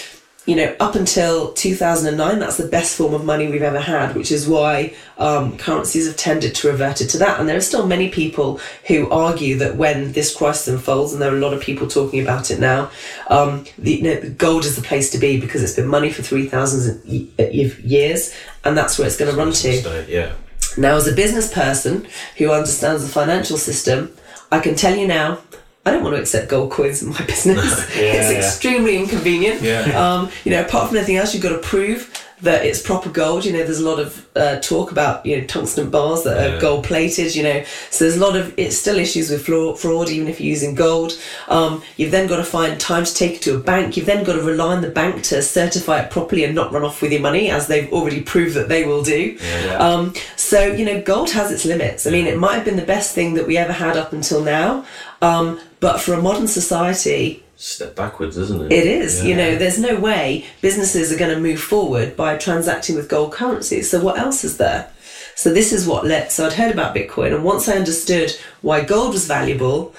[0.48, 4.32] you know, up until 2009, that's the best form of money we've ever had, which
[4.32, 7.38] is why um, currencies have tended to revert it to that.
[7.38, 11.34] And there are still many people who argue that when this crisis unfolds, and there
[11.34, 12.90] are a lot of people talking about it now,
[13.30, 16.24] um, the, you know, gold is the place to be because it's been money for
[16.24, 18.34] 3,000 y- y- years,
[18.64, 20.06] and that's where it's going to run to.
[20.08, 20.34] Yeah.
[20.78, 24.14] Now, as a business person who understands the financial system,
[24.50, 25.40] I can tell you now,
[25.88, 27.74] I don't want to accept gold coins in my business.
[27.98, 28.38] Yeah, it's yeah.
[28.38, 29.62] extremely inconvenient.
[29.62, 29.84] Yeah.
[29.96, 33.46] Um, you know, apart from anything else, you've got to prove that it's proper gold.
[33.46, 36.54] You know, there's a lot of uh, talk about you know tungsten bars that are
[36.56, 36.62] Yeah.
[36.62, 37.34] gold plated.
[37.36, 40.40] You know, so there's a lot of it's still issues with fraud, fraud even if
[40.40, 41.14] you're using gold.
[41.48, 43.98] Um, you've then got to find time to take it to a bank.
[43.98, 46.84] You've then got to rely on the bank to certify it properly and not run
[46.84, 49.36] off with your money, as they've already proved that they will do.
[49.42, 49.78] Yeah.
[49.88, 50.14] Um,
[50.48, 52.08] so you know, gold has its limits.
[52.08, 54.42] I mean, it might have been the best thing that we ever had up until
[54.42, 54.86] now,
[55.22, 58.72] um, but for a modern society, Step backwards, isn't it?
[58.72, 59.26] it is.
[59.26, 63.32] You know, there's no way businesses are going to move forward by transacting with gold
[63.32, 63.82] currency.
[63.82, 64.92] So what else is there?
[65.36, 66.32] So this is what led.
[66.32, 68.32] So I'd heard about Bitcoin, and once I understood
[68.62, 69.96] why gold was valuable,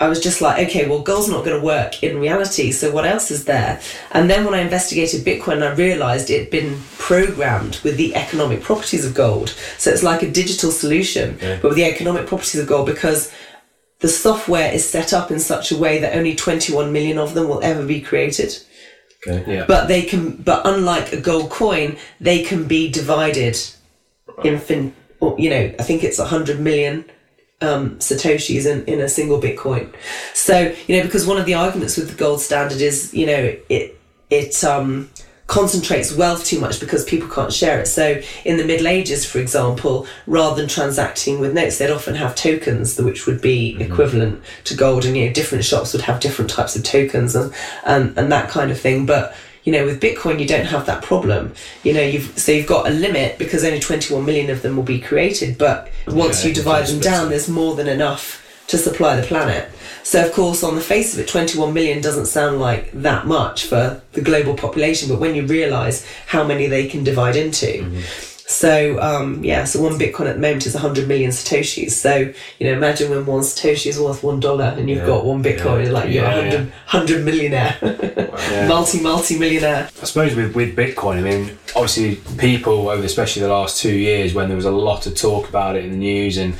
[0.00, 2.72] I was just like, okay, well, gold's not going to work in reality.
[2.72, 3.80] So what else is there?
[4.12, 9.04] And then when I investigated Bitcoin, I realized it'd been programmed with the economic properties
[9.04, 9.50] of gold.
[9.76, 11.58] So it's like a digital solution, Yeah.
[11.60, 13.30] but with the economic properties of gold because
[13.98, 17.46] the software is set up in such a way that only 21 million of them
[17.48, 18.56] will ever be created.
[19.28, 19.44] Okay.
[19.56, 19.64] Yeah.
[19.68, 23.58] But they can, but unlike a gold coin, they can be divided
[24.38, 27.04] infin, or, you know, I think it's 100 million
[27.60, 29.92] um, satoshis in, in a single Bitcoin.
[30.34, 33.56] So, you know, because one of the arguments with the gold standard is, you know,
[33.68, 34.00] it,
[34.30, 35.10] it, um,
[35.50, 37.86] concentrates wealth too much because people can't share it.
[37.86, 42.36] So in the Middle Ages, for example, rather than transacting with notes, they'd often have
[42.36, 46.52] tokens, which would be equivalent to gold, and you know, different shops would have different
[46.52, 47.52] types of tokens and
[47.84, 49.06] and, and that kind of thing.
[49.06, 49.34] But
[49.70, 51.54] you know, with Bitcoin, you don't have that problem.
[51.84, 54.82] You know, you've so you've got a limit because only 21 million of them will
[54.82, 55.56] be created.
[55.58, 59.68] But once Yeah, you divide them down, there's more than enough to supply the planet.
[60.02, 63.66] So, of course, on the face of it, 21 million doesn't sound like that much
[63.66, 68.02] for the global population, but when you realise how many they can divide into.
[68.50, 71.92] So, um, yeah, so one Bitcoin at the moment is 100 million Satoshis.
[71.92, 72.16] So,
[72.58, 75.06] you know, imagine when one Satoshi is worth one dollar and you've Yeah.
[75.06, 75.82] got one Bitcoin, Yeah.
[75.84, 77.76] you're like, you're Yeah, 100, 100 millionaire,
[78.50, 78.66] Yeah.
[78.68, 79.88] multi, multi millionaire.
[80.02, 84.34] I suppose with, with Bitcoin, I mean, obviously people over especially the last two years
[84.34, 86.54] when there was a lot of talk about it in the news and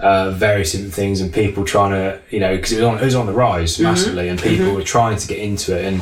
[0.00, 3.04] uh, various different things and people trying to, you know, because it was on it
[3.04, 6.00] was on the rise massively and people were trying to get into it and.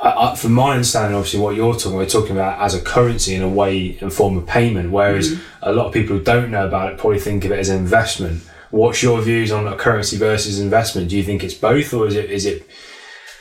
[0.00, 3.34] I, I, from my understanding, obviously, what you're talking, we're talking about as a currency
[3.34, 4.90] in a way and form of payment.
[4.90, 7.68] Whereas a lot of people who don't know about it probably think of it as
[7.68, 8.42] an investment.
[8.70, 11.08] What's your views on a currency versus investment?
[11.08, 12.68] Do you think it's both, or is it is it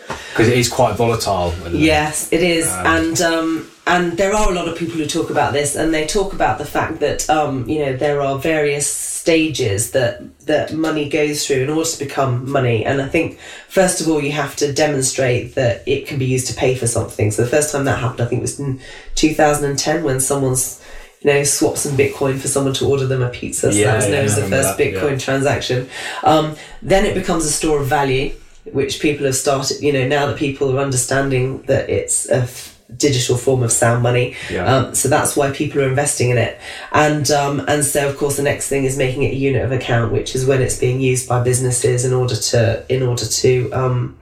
[0.07, 1.49] because it is quite volatile?
[1.49, 1.75] at the moment?
[1.75, 5.51] Yes, it is, and um, and there are a lot of people who talk about
[5.51, 9.89] this, and they talk about the fact that um, you know there are various stages
[9.91, 14.07] that that money goes through in order to become money, and I think first of
[14.07, 17.31] all you have to demonstrate that it can be used to pay for something.
[17.31, 18.79] So the first time that happened, I think, it was in
[19.15, 20.79] 2010 when someone's
[21.21, 23.71] you know swapped some Bitcoin for someone to order them a pizza.
[23.71, 25.17] So Yeah, that was known yeah, as the first that, Bitcoin yeah.
[25.17, 25.89] transaction.
[26.23, 28.31] Um, then it becomes a store of value,
[28.73, 32.74] which people have started, you know, now that people are understanding that it's a f-
[32.95, 34.35] digital form of sound money.
[34.49, 34.65] Yeah.
[34.65, 36.59] Um, so that's why people are investing in it.
[36.91, 39.71] And, um, and so of course the next thing is making it a unit of
[39.71, 43.71] account, which is when it's being used by businesses in order to, in order to,
[43.71, 44.19] um,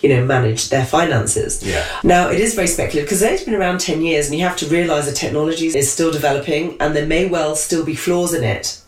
[0.00, 1.62] you know, manage their finances.
[1.62, 1.84] Yeah.
[2.04, 4.66] Now, it is very speculative because it's been around 10 years and you have to
[4.66, 8.80] realise the technology is still developing and there may well still be flaws in it.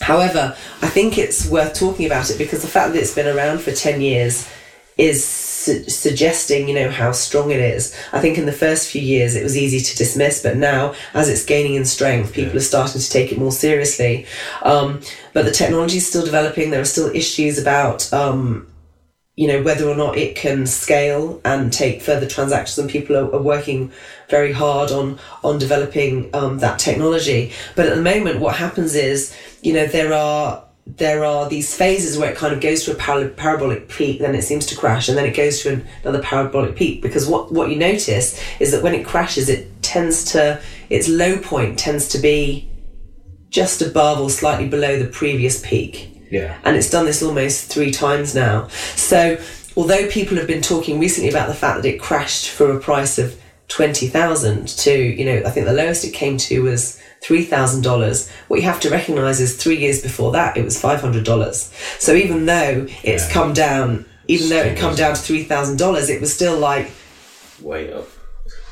[0.00, 3.60] However, I think it's worth talking about it because the fact that it's been around
[3.60, 4.48] for 10 years
[4.98, 5.24] is
[5.64, 7.96] su- suggesting, you know, how strong it is.
[8.12, 11.28] I think in the first few years it was easy to dismiss, but now as
[11.28, 14.26] it's gaining in strength, people are starting to take it more seriously.
[14.62, 15.00] Um,
[15.32, 16.70] but the technology is still developing.
[16.70, 18.66] There are still issues about, um,
[19.34, 23.34] you know whether or not it can scale and take further transactions and people are,
[23.34, 23.90] are working
[24.28, 29.34] very hard on on developing um, that technology but at the moment what happens is
[29.62, 32.94] you know there are there are these phases where it kind of goes to a
[32.96, 36.74] para- parabolic peak then it seems to crash and then it goes to another parabolic
[36.74, 40.60] peak because what what you notice is that when it crashes it tends to
[40.90, 42.68] its low point tends to be
[43.48, 46.58] just above or slightly below the previous peak Yeah.
[46.64, 48.68] and it's done this almost three times now.
[48.96, 49.38] So,
[49.76, 53.18] although people have been talking recently about the fact that it crashed for a price
[53.18, 57.44] of twenty thousand to, you know, I think the lowest it came to was three
[57.44, 58.28] thousand dollars.
[58.48, 61.72] What you have to recognise is three years before that it was five hundred dollars.
[61.98, 63.32] So even though it's Yeah.
[63.32, 66.90] come down, even though it come down to three thousand dollars, it was still like
[67.60, 68.08] Way up.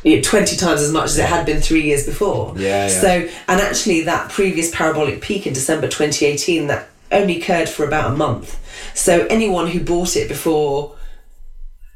[0.03, 2.55] you know, 20 times as much as it had been three years before.
[2.57, 3.01] Yeah, yeah.
[3.01, 3.09] So,
[3.47, 8.17] and actually, that previous parabolic peak in December 2018, that only occurred for about a
[8.17, 8.59] month.
[8.95, 10.97] So, anyone who bought it before,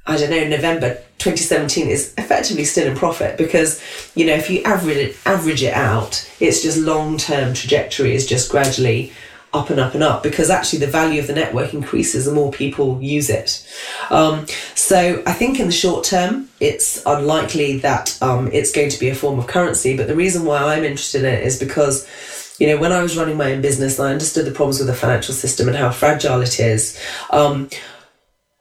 [0.07, 3.83] I don't know, November 2017 is effectively still in profit because,
[4.15, 8.27] you know, if you average it, average it out, it's just long term trajectory is
[8.27, 9.13] just gradually
[9.55, 12.53] up and up and up because actually the value of the network increases the more
[12.53, 13.67] people use it.
[14.11, 19.01] Um, so I think in the short term, it's unlikely that um, it's going to
[19.01, 19.97] be a form of currency.
[19.97, 22.07] But the reason why I'm interested in it is because,
[22.59, 24.95] you know, when I was running my own business, I understood the problems with the
[24.95, 27.01] financial system and how fragile it is.
[27.31, 27.71] Um,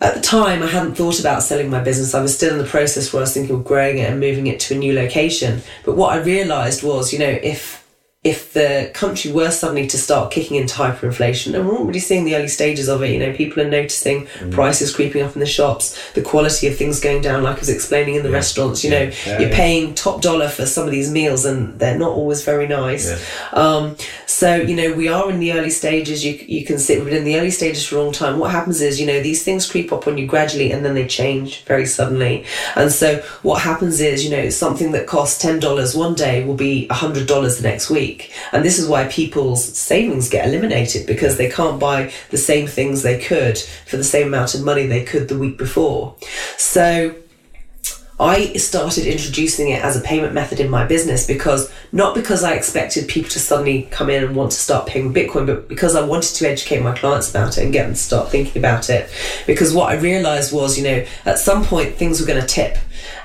[0.04, 2.14] at the time, I hadn't thought about selling my business.
[2.14, 4.48] I was still in the process where I was thinking of growing it and moving
[4.48, 5.62] it to a new location.
[5.86, 7.83] But what I realised was, you know, if
[8.24, 12.36] if the country were suddenly to start kicking into hyperinflation, and we're already seeing the
[12.36, 16.00] early stages of it, you know, people are noticing prices creeping up in the shops,
[16.14, 19.12] the quality of things going down, like I was explaining in the restaurants, you know,
[19.26, 19.56] Yeah, you're yeah.
[19.56, 23.10] paying top dollar for some of these meals and they're not always very nice.
[23.10, 23.18] Yeah.
[23.60, 26.24] Um, so, you know, we are in the early stages.
[26.24, 28.40] You, you can sit within the early stages for a long time.
[28.40, 31.08] What happens is, you know, these things creep up on you gradually and then they
[31.08, 32.46] change very suddenly.
[32.78, 36.88] And so what happens is, you know, something that costs $10 one day will be
[36.90, 38.13] $100 the next week.
[38.52, 43.02] And this is why people's savings get eliminated because they can't buy the same things
[43.02, 46.16] they could for the same amount of money they could the week before.
[46.58, 47.16] So,
[48.20, 52.54] I started introducing it as a payment method in my business because not because I
[52.54, 56.06] expected people to suddenly come in and want to start paying Bitcoin, but because I
[56.06, 59.10] wanted to educate my clients about it and get them to start thinking about it.
[59.46, 62.78] Because what I realized was, you know, at some point things were going to tip,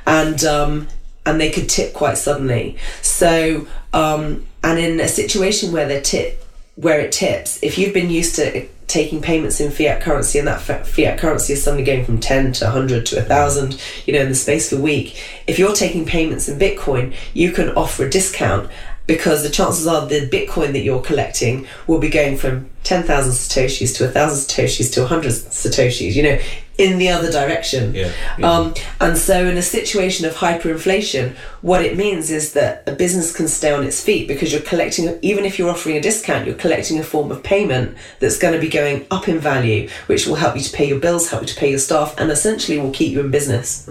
[0.04, 0.88] and um,
[1.24, 2.76] and they could tip quite suddenly.
[3.00, 6.44] So, um, and in a situation where they tip,
[6.76, 10.86] where it tips, if you've been used to taking payments in fiat currency and that
[10.86, 14.34] fiat currency is suddenly going from 10 to 100 to 1000 you know in the
[14.34, 18.70] space of a week if you're taking payments in bitcoin you can offer a discount
[19.08, 23.96] because the chances are the bitcoin that you're collecting will be going from 10,000 satoshis
[23.96, 26.38] to 1,000 satoshis to 100 satoshis you know
[26.78, 28.12] in the other direction Yeah.
[28.44, 33.34] um, and so, in a situation of hyperinflation, what it means is that a business
[33.34, 36.54] can stay on its feet because you're collecting, even if you're offering a discount, you're
[36.54, 40.36] collecting a form of payment that's going to be going up in value, which will
[40.36, 42.92] help you to pay your bills, help you to pay your staff, and essentially will
[42.92, 43.88] keep you in business.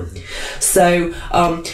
[0.62, 1.66] So, um,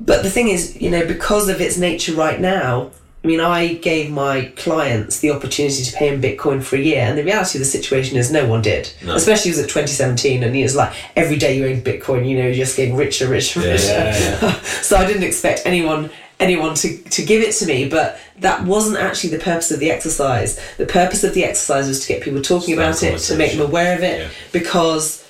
[0.00, 2.90] but the thing is, you know, because of its nature right now,
[3.22, 7.02] I mean, I gave my clients the opportunity to pay in Bitcoin for a year,
[7.02, 8.90] and the reality of the situation is no one did.
[9.04, 9.14] No.
[9.14, 12.38] Especially it was at 2017, and it was like every day you owned Bitcoin, you
[12.38, 14.38] know, you're just getting richer, richer, Yeah, richer.
[14.46, 18.64] yeah, so I didn't expect anyone anyone to, to give it to me, but that
[18.64, 20.58] wasn't actually the purpose of the exercise.
[20.78, 23.60] The purpose of the exercise was to get people talking about it, to make them
[23.60, 24.28] aware of it, Yeah.
[24.50, 25.22] because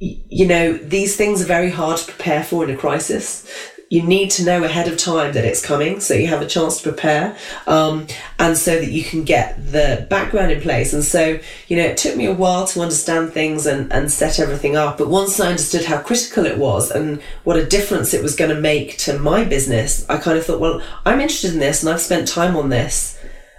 [0.00, 3.48] you know these things are very hard to prepare for in a crisis.
[3.90, 6.76] You need to know ahead of time that it's coming so you have a chance
[6.76, 8.06] to prepare um,
[8.38, 10.92] and so that you can get the background in place.
[10.92, 14.38] And so you know it took me a while to understand things and, and set
[14.38, 18.22] everything up but once i understood how critical it was and what a difference it
[18.22, 21.60] was going to make to my business i kind of thought well i'm interested in
[21.60, 23.18] this and i've spent time on this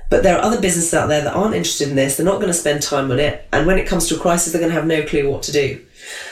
[0.10, 2.18] but there are other businesses out there that aren't interested in this.
[2.18, 4.52] They're not going to spend time on it and when it comes to a crisis
[4.52, 5.86] they're going to have no clue what to do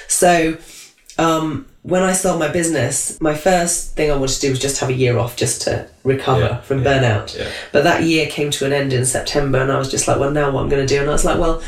[0.07, 0.57] so
[1.17, 4.79] um, when I sold my business, my first thing I wanted to do was just
[4.81, 7.37] have a year off just to recover Yeah, from yeah, burnout.
[7.37, 7.49] yeah.
[7.71, 10.31] But that year came to an end in September, and I was just like, well,
[10.31, 10.99] now what I'm going to do?
[11.01, 11.61] And I was like, well,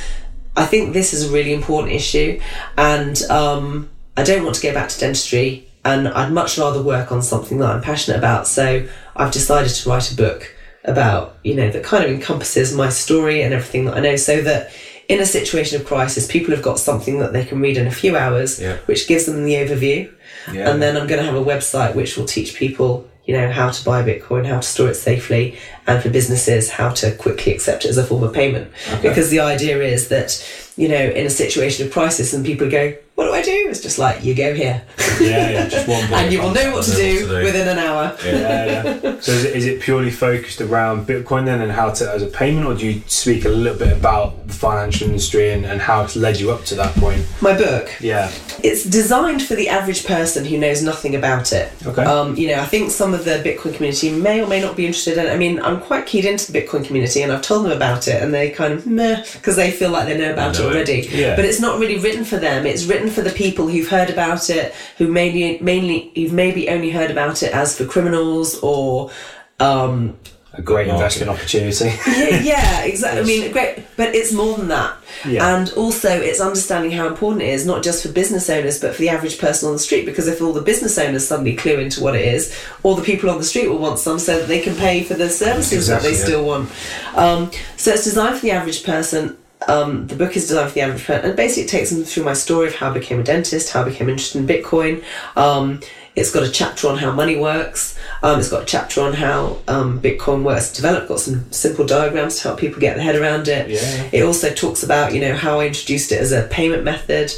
[0.56, 2.40] I think this is a really important issue,
[2.78, 7.12] and um, I don't want to go back to dentistry, and I'd much rather work
[7.12, 8.46] on something that I'm passionate about.
[8.48, 8.86] So
[9.16, 10.54] I've decided to write a book
[10.84, 14.42] about, you know, that kind of encompasses my story and everything that I know, so
[14.42, 14.72] that
[15.10, 17.92] in a situation of crisis, people have got something that they can read in a
[17.92, 18.78] few hours, Yeah.
[18.86, 20.08] which gives them the overview.
[20.54, 20.70] Yeah.
[20.70, 23.70] And then I'm going to have a website which will teach people, you know, how
[23.72, 25.58] to buy Bitcoin, how to store it safely,
[25.88, 28.72] and for businesses, how to quickly accept it as a form of payment.
[29.02, 30.30] Because the idea is that,
[30.78, 33.68] you know, in a situation of crisis and people go, what do I do?
[33.70, 34.82] It's just like, you go here.
[35.20, 36.02] yeah, yeah, just one.
[36.14, 37.44] and you will know what to do what to do.
[37.44, 38.16] within an hour.
[38.24, 39.20] yeah, yeah.
[39.20, 42.28] So is it, is it purely focused around Bitcoin then and how to as a
[42.28, 46.02] payment, or do you speak a little bit about the financial industry and, and how
[46.06, 47.26] it's led you up to that point?
[47.42, 48.32] My book, Yeah.
[48.64, 51.74] it's designed for the average person who knows nothing about it.
[51.86, 52.04] Okay.
[52.06, 54.86] Um, you know, I think some of the Bitcoin community may or may not be
[54.86, 55.30] interested in it.
[55.30, 58.24] I mean, I'm quite keyed into the Bitcoin community and I've told them about it
[58.24, 60.76] and they kind of meh because they feel like they know about know it it.
[60.76, 61.10] already.
[61.12, 61.36] Yeah.
[61.36, 62.66] But it's not really written for them.
[62.66, 66.90] It's written for the people who've heard about it, who maybe mainly who've maybe only
[66.92, 69.12] heard about it as for criminals or
[69.60, 70.18] um,
[70.54, 71.02] A great Market.
[71.04, 71.86] investment opportunity.
[72.08, 73.22] yeah, yeah, exactly.
[73.22, 74.96] I mean, great, but it's more than that.
[75.26, 75.58] Yeah.
[75.58, 79.02] And also, it's understanding how important it is, not just for business owners, but for
[79.02, 80.06] the average person on the street.
[80.06, 83.30] Because if all the business owners suddenly clue into what it is, all the people
[83.30, 86.12] on the street will want some so that they can pay for the services Exactly,
[86.12, 86.26] that they yeah.
[86.26, 86.72] still want.
[87.16, 89.38] Um, so it's designed for the average person.
[89.68, 92.24] Um, the book is designed for the average person, and basically it takes them through
[92.24, 95.04] my story of how I became a dentist, how I became interested in Bitcoin.
[95.36, 95.82] Um,
[96.16, 97.98] it's got a chapter on how money works.
[98.24, 101.08] Um, it's got a chapter on how um, Bitcoin works developed.
[101.08, 103.70] Got some simple diagrams to help people get their head around it.
[103.70, 104.10] Yeah.
[104.12, 107.32] It also talks about you know how I introduced it as a payment method.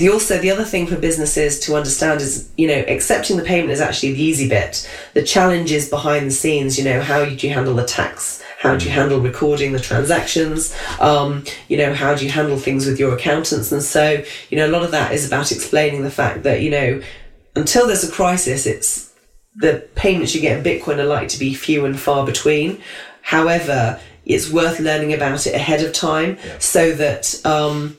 [0.00, 3.70] The also the other thing for businesses to understand is you know accepting the payment
[3.70, 4.88] is actually the easy bit.
[5.12, 6.78] The challenge is behind the scenes.
[6.78, 8.42] You know how do you handle the tax?
[8.58, 10.74] How do you handle recording the transactions?
[11.00, 13.72] Um, you know how do you handle things with your accountants?
[13.72, 16.70] And so you know a lot of that is about explaining the fact that you
[16.70, 17.02] know
[17.54, 19.12] until there's a crisis, it's
[19.56, 22.80] the payments you get in Bitcoin are likely to be few and far between.
[23.20, 27.98] However, it's worth learning about it ahead of time so that um,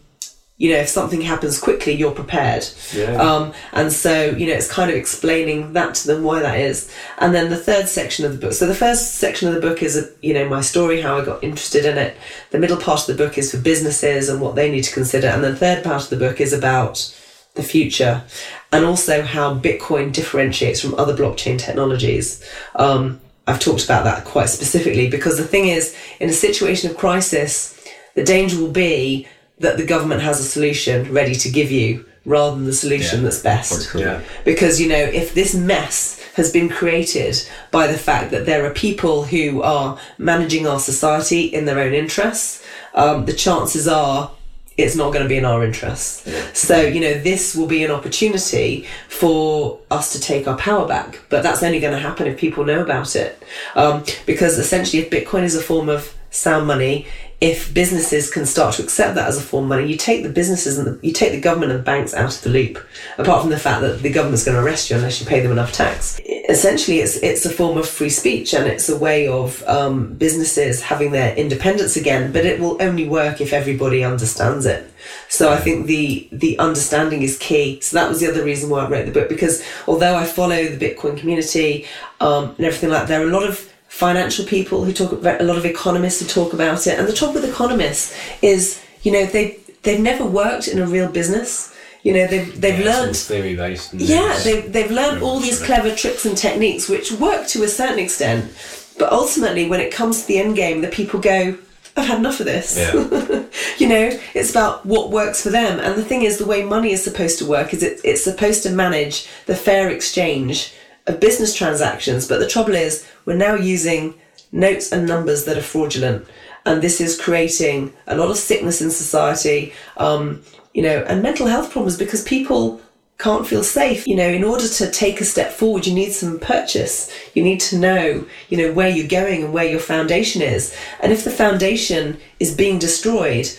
[0.61, 2.67] you know if something happens quickly, you're prepared.
[2.93, 3.15] Yeah.
[3.15, 6.91] Um, and so you know it's kind of explaining that to them why that is.
[7.17, 8.53] And then the third section of the book.
[8.53, 11.43] So the first section of the book is you know my story, how I got
[11.43, 12.15] interested in it.
[12.51, 15.29] The middle part of the book is for businesses and what they need to consider.
[15.29, 17.11] And the third part of the book is about
[17.55, 18.23] the future
[18.71, 22.47] and also how Bitcoin differentiates from other blockchain technologies.
[22.75, 26.97] Um, I've talked about that quite specifically because the thing is, in a situation of
[26.97, 27.75] crisis,
[28.13, 29.27] the danger will be
[29.61, 33.23] that the government has a solution ready to give you rather than the solution Yeah.
[33.23, 33.89] that's best.
[33.89, 34.01] True.
[34.01, 34.21] Yeah.
[34.45, 38.69] Because, you know, if this mess has been created by the fact that there are
[38.69, 42.61] people who are managing our society in their own interests,
[42.93, 44.31] um, the chances are
[44.77, 46.23] it's not going to be in our interests.
[46.25, 46.41] Yeah.
[46.53, 51.19] So, you know, this will be an opportunity for us to take our power back.
[51.29, 53.41] But that's only going to happen if people know about it.
[53.75, 57.05] Um, because essentially, if Bitcoin is a form of sound money,
[57.41, 60.29] if businesses can start to accept that as a form of money, you take the
[60.29, 62.77] businesses and the, you take the government and banks out of the loop.
[63.17, 65.51] Apart from the fact that the government's going to arrest you unless you pay them
[65.51, 66.21] enough tax.
[66.49, 70.83] Essentially, it's it's a form of free speech and it's a way of um, businesses
[70.83, 72.31] having their independence again.
[72.31, 74.87] But it will only work if everybody understands it.
[75.27, 77.81] So I think the the understanding is key.
[77.81, 80.67] So that was the other reason why I wrote the book because although I follow
[80.67, 81.87] the Bitcoin community
[82.19, 85.41] um, and everything like that, there are a lot of financial people who talk about
[85.41, 86.97] a lot of economists who talk about it.
[86.97, 91.09] And the trouble with economists is, you know, they they've never worked in a real
[91.11, 91.75] business.
[92.01, 93.93] You know, they've they've Yeah, learned theory based.
[93.93, 97.99] yeah, they've, they've learned all these clever tricks and techniques which work to a certain
[97.99, 98.51] extent.
[98.97, 101.57] But ultimately, when it comes to the end game, the people go,
[101.97, 102.77] I've had enough of this.
[102.77, 103.43] Yeah.
[103.77, 105.79] you know, it's about what works for them.
[105.79, 108.63] And the thing is, the way money is supposed to work is it, it's supposed
[108.63, 110.73] to manage the fair exchange
[111.07, 112.27] of business transactions.
[112.27, 114.15] But the trouble is, we're now using
[114.51, 116.25] notes and numbers that are fraudulent.
[116.65, 121.47] And this is creating a lot of sickness in society, um, you know, and mental
[121.47, 122.81] health problems because people
[123.17, 124.07] can't feel safe.
[124.07, 127.11] You know, in order to take a step forward, you need some purchase.
[127.33, 130.75] You need to know, you know, where you're going and where your foundation is.
[131.01, 133.49] And if the foundation is being destroyed,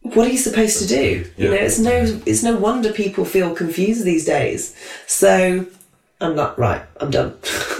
[0.00, 1.30] what are you supposed to do?
[1.38, 4.76] You know, it's no it's no wonder people feel confused these days.
[5.06, 5.66] So
[6.20, 7.36] I'm like, right, I'm done.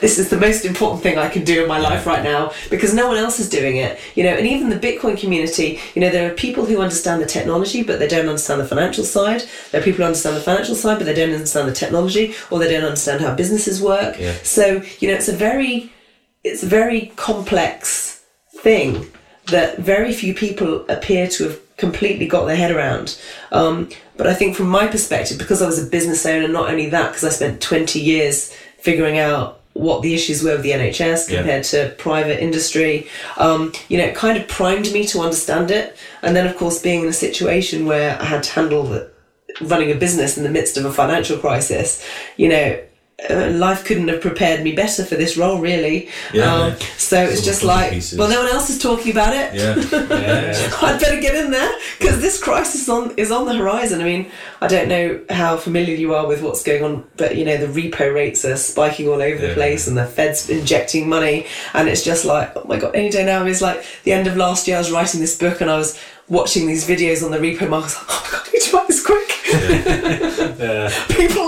[0.00, 2.92] this is the most important thing I can do in my life right now because
[2.92, 3.98] no one else is doing it.
[4.14, 7.26] You know, and even the Bitcoin community, you know, there are people who understand the
[7.26, 9.44] technology but they don't understand the financial side.
[9.70, 12.58] There are people who understand the financial side but they don't understand the technology or
[12.58, 14.18] they don't understand how businesses work.
[14.18, 14.34] Yeah.
[14.42, 15.92] So, you know, it's a very
[16.44, 18.24] it's a very complex
[18.56, 19.06] thing
[19.46, 23.18] that very few people appear to have completely got their head around.
[23.50, 23.88] Um,
[24.18, 27.08] but I think from my perspective, because I was a business owner, not only that,
[27.08, 31.36] because I spent 20 years figuring out what the issues were with the NHS Yeah.
[31.38, 33.06] compared to private industry,
[33.36, 35.96] um, you know, it kind of primed me to understand it.
[36.22, 39.08] And then, of course, being in a situation where I had to handle the,
[39.60, 42.04] running a business in the midst of a financial crisis,
[42.36, 42.78] you know,
[43.28, 46.08] uh, life couldn't have prepared me better for this role, really.
[46.32, 46.76] Yeah, um.
[46.96, 48.16] So it's It's just like, pieces.
[48.18, 49.54] well, no one else is talking about it.
[49.54, 49.74] Yeah.
[50.28, 50.70] Yeah.
[50.82, 54.00] I'd better get in there because this crisis on is on the horizon.
[54.00, 54.30] I mean,
[54.60, 57.66] I don't know how familiar you are with what's going on, but you know the
[57.66, 59.54] repo rates are spiking all over the Yeah.
[59.54, 63.24] place, and the Fed's injecting money, and it's just like, oh my god, any day
[63.24, 64.76] now is like the end of last year.
[64.76, 67.72] I was writing this book, and I was watching these videos on the repo market.
[67.72, 69.34] I was like, oh my god, I need to write this quick.
[69.48, 70.90] Yeah.
[71.08, 71.47] People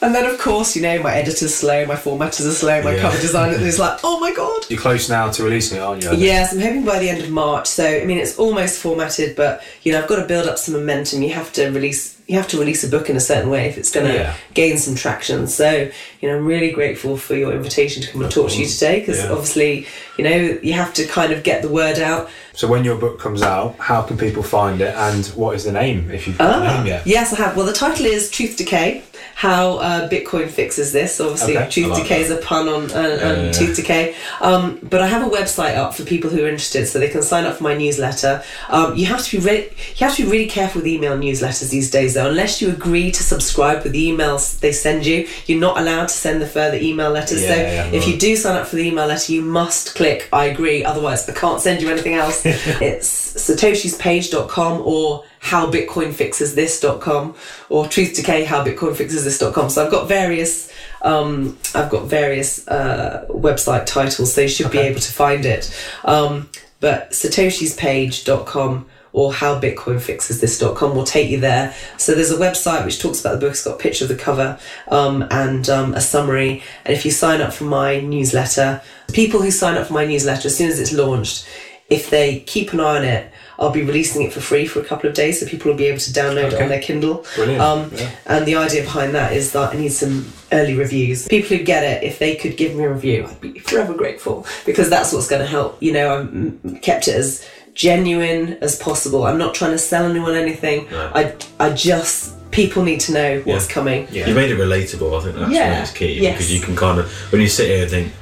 [0.00, 3.00] And then, of course, you know, my editor's slow, my formatters are slow, my Yeah.
[3.02, 4.64] cover designer is like, oh my god.
[4.68, 6.12] You're close now to releasing it, aren't you?
[6.14, 7.66] Yes, I'm hoping by the end of March.
[7.66, 10.74] So I mean, it's almost formatted, but you know, I've got to build up some
[10.74, 11.22] momentum.
[11.22, 12.14] You have to release.
[12.28, 14.34] You have to release a book in a certain way if it's going to Yeah.
[14.54, 15.46] gain some traction.
[15.48, 15.88] So
[16.20, 19.00] you know, I'm really grateful for your invitation to come and talk to you today
[19.00, 19.30] because Yeah.
[19.32, 19.86] obviously,
[20.18, 22.28] you know, you have to kind of get the word out.
[22.54, 25.70] So when your book comes out, how can people find it, and what is the
[25.72, 27.06] name if you've got the name yet?
[27.06, 27.56] Yes, I have.
[27.56, 29.04] Well, the title is Truth Decay:
[29.36, 31.20] How uh, Bitcoin Fixes This.
[31.20, 33.52] Obviously, Okay, Truth like Decay is a pun on, uh, on yeah.
[33.52, 34.16] Tooth Decay.
[34.40, 37.22] Um, but I have a website up for people who are interested, so they can
[37.22, 38.42] sign up for my newsletter.
[38.70, 41.70] Um, you have to be re- you have to be really careful with email newsletters
[41.70, 45.78] these days, Unless you agree to subscribe with the emails they send you, you're not
[45.78, 47.42] allowed to send the further email letters.
[47.42, 50.28] Yeah, so yeah, if you do sign up for the email letter, you must click
[50.32, 50.84] I agree.
[50.84, 52.42] Otherwise, I can't send you anything else.
[52.46, 57.34] it's satoshispage.com or howbitcoinfixesthis.com
[57.68, 59.70] or truth decay howbitcoinfixesthis.com.
[59.70, 60.72] So I've got various
[61.02, 65.72] um, I've got various uh, website titles, so you should be able to find it.
[66.04, 66.50] Um,
[66.80, 71.74] but satoshispage.com or howbitcoinfixesthis.com will take you there.
[71.96, 73.50] So there's a website which talks about the book.
[73.50, 74.58] It's got a picture of the cover
[74.88, 76.62] um, and um, a summary.
[76.84, 78.82] And if you sign up for my newsletter,
[79.12, 81.48] people who sign up for my newsletter as soon as it's launched,
[81.88, 84.84] if they keep an eye on it, I'll be releasing it for free for a
[84.84, 87.24] couple of days, so people will be able to download it on their Kindle.
[87.34, 88.10] Brilliant, Um, yeah.
[88.26, 91.26] And the idea behind that is that I need some early reviews.
[91.26, 94.46] People who get it, if they could give me a review, I'd be forever grateful
[94.64, 95.82] because that's what's going to help.
[95.82, 97.44] You know, I've kept it as
[97.78, 99.24] genuine as possible.
[99.24, 100.90] I'm not trying to sell anyone anything.
[100.90, 101.12] No.
[101.14, 103.72] I, I just people need to know what's Yeah.
[103.74, 104.08] coming.
[104.10, 104.26] Yeah.
[104.26, 105.18] You made it relatable.
[105.18, 106.32] I think that's Yeah, when it's key yes.
[106.34, 108.12] because you can kind of when you sit here and think,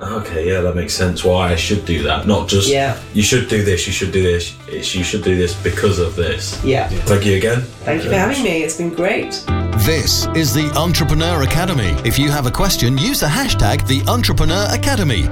[0.00, 1.22] oh, okay, yeah, that makes sense.
[1.22, 2.96] Why I should do that, not just Yeah.
[3.12, 4.54] you should do this, you should do this.
[4.68, 6.58] It's you should do this because of this.
[6.64, 6.88] Yeah.
[6.88, 7.60] Thank you again.
[7.84, 8.62] Thank you for having me.
[8.64, 9.32] It's been great.
[9.84, 11.94] This is the Entrepreneur Academy.
[12.06, 15.28] If you have a question, use the hashtag the Entrepreneur Academy.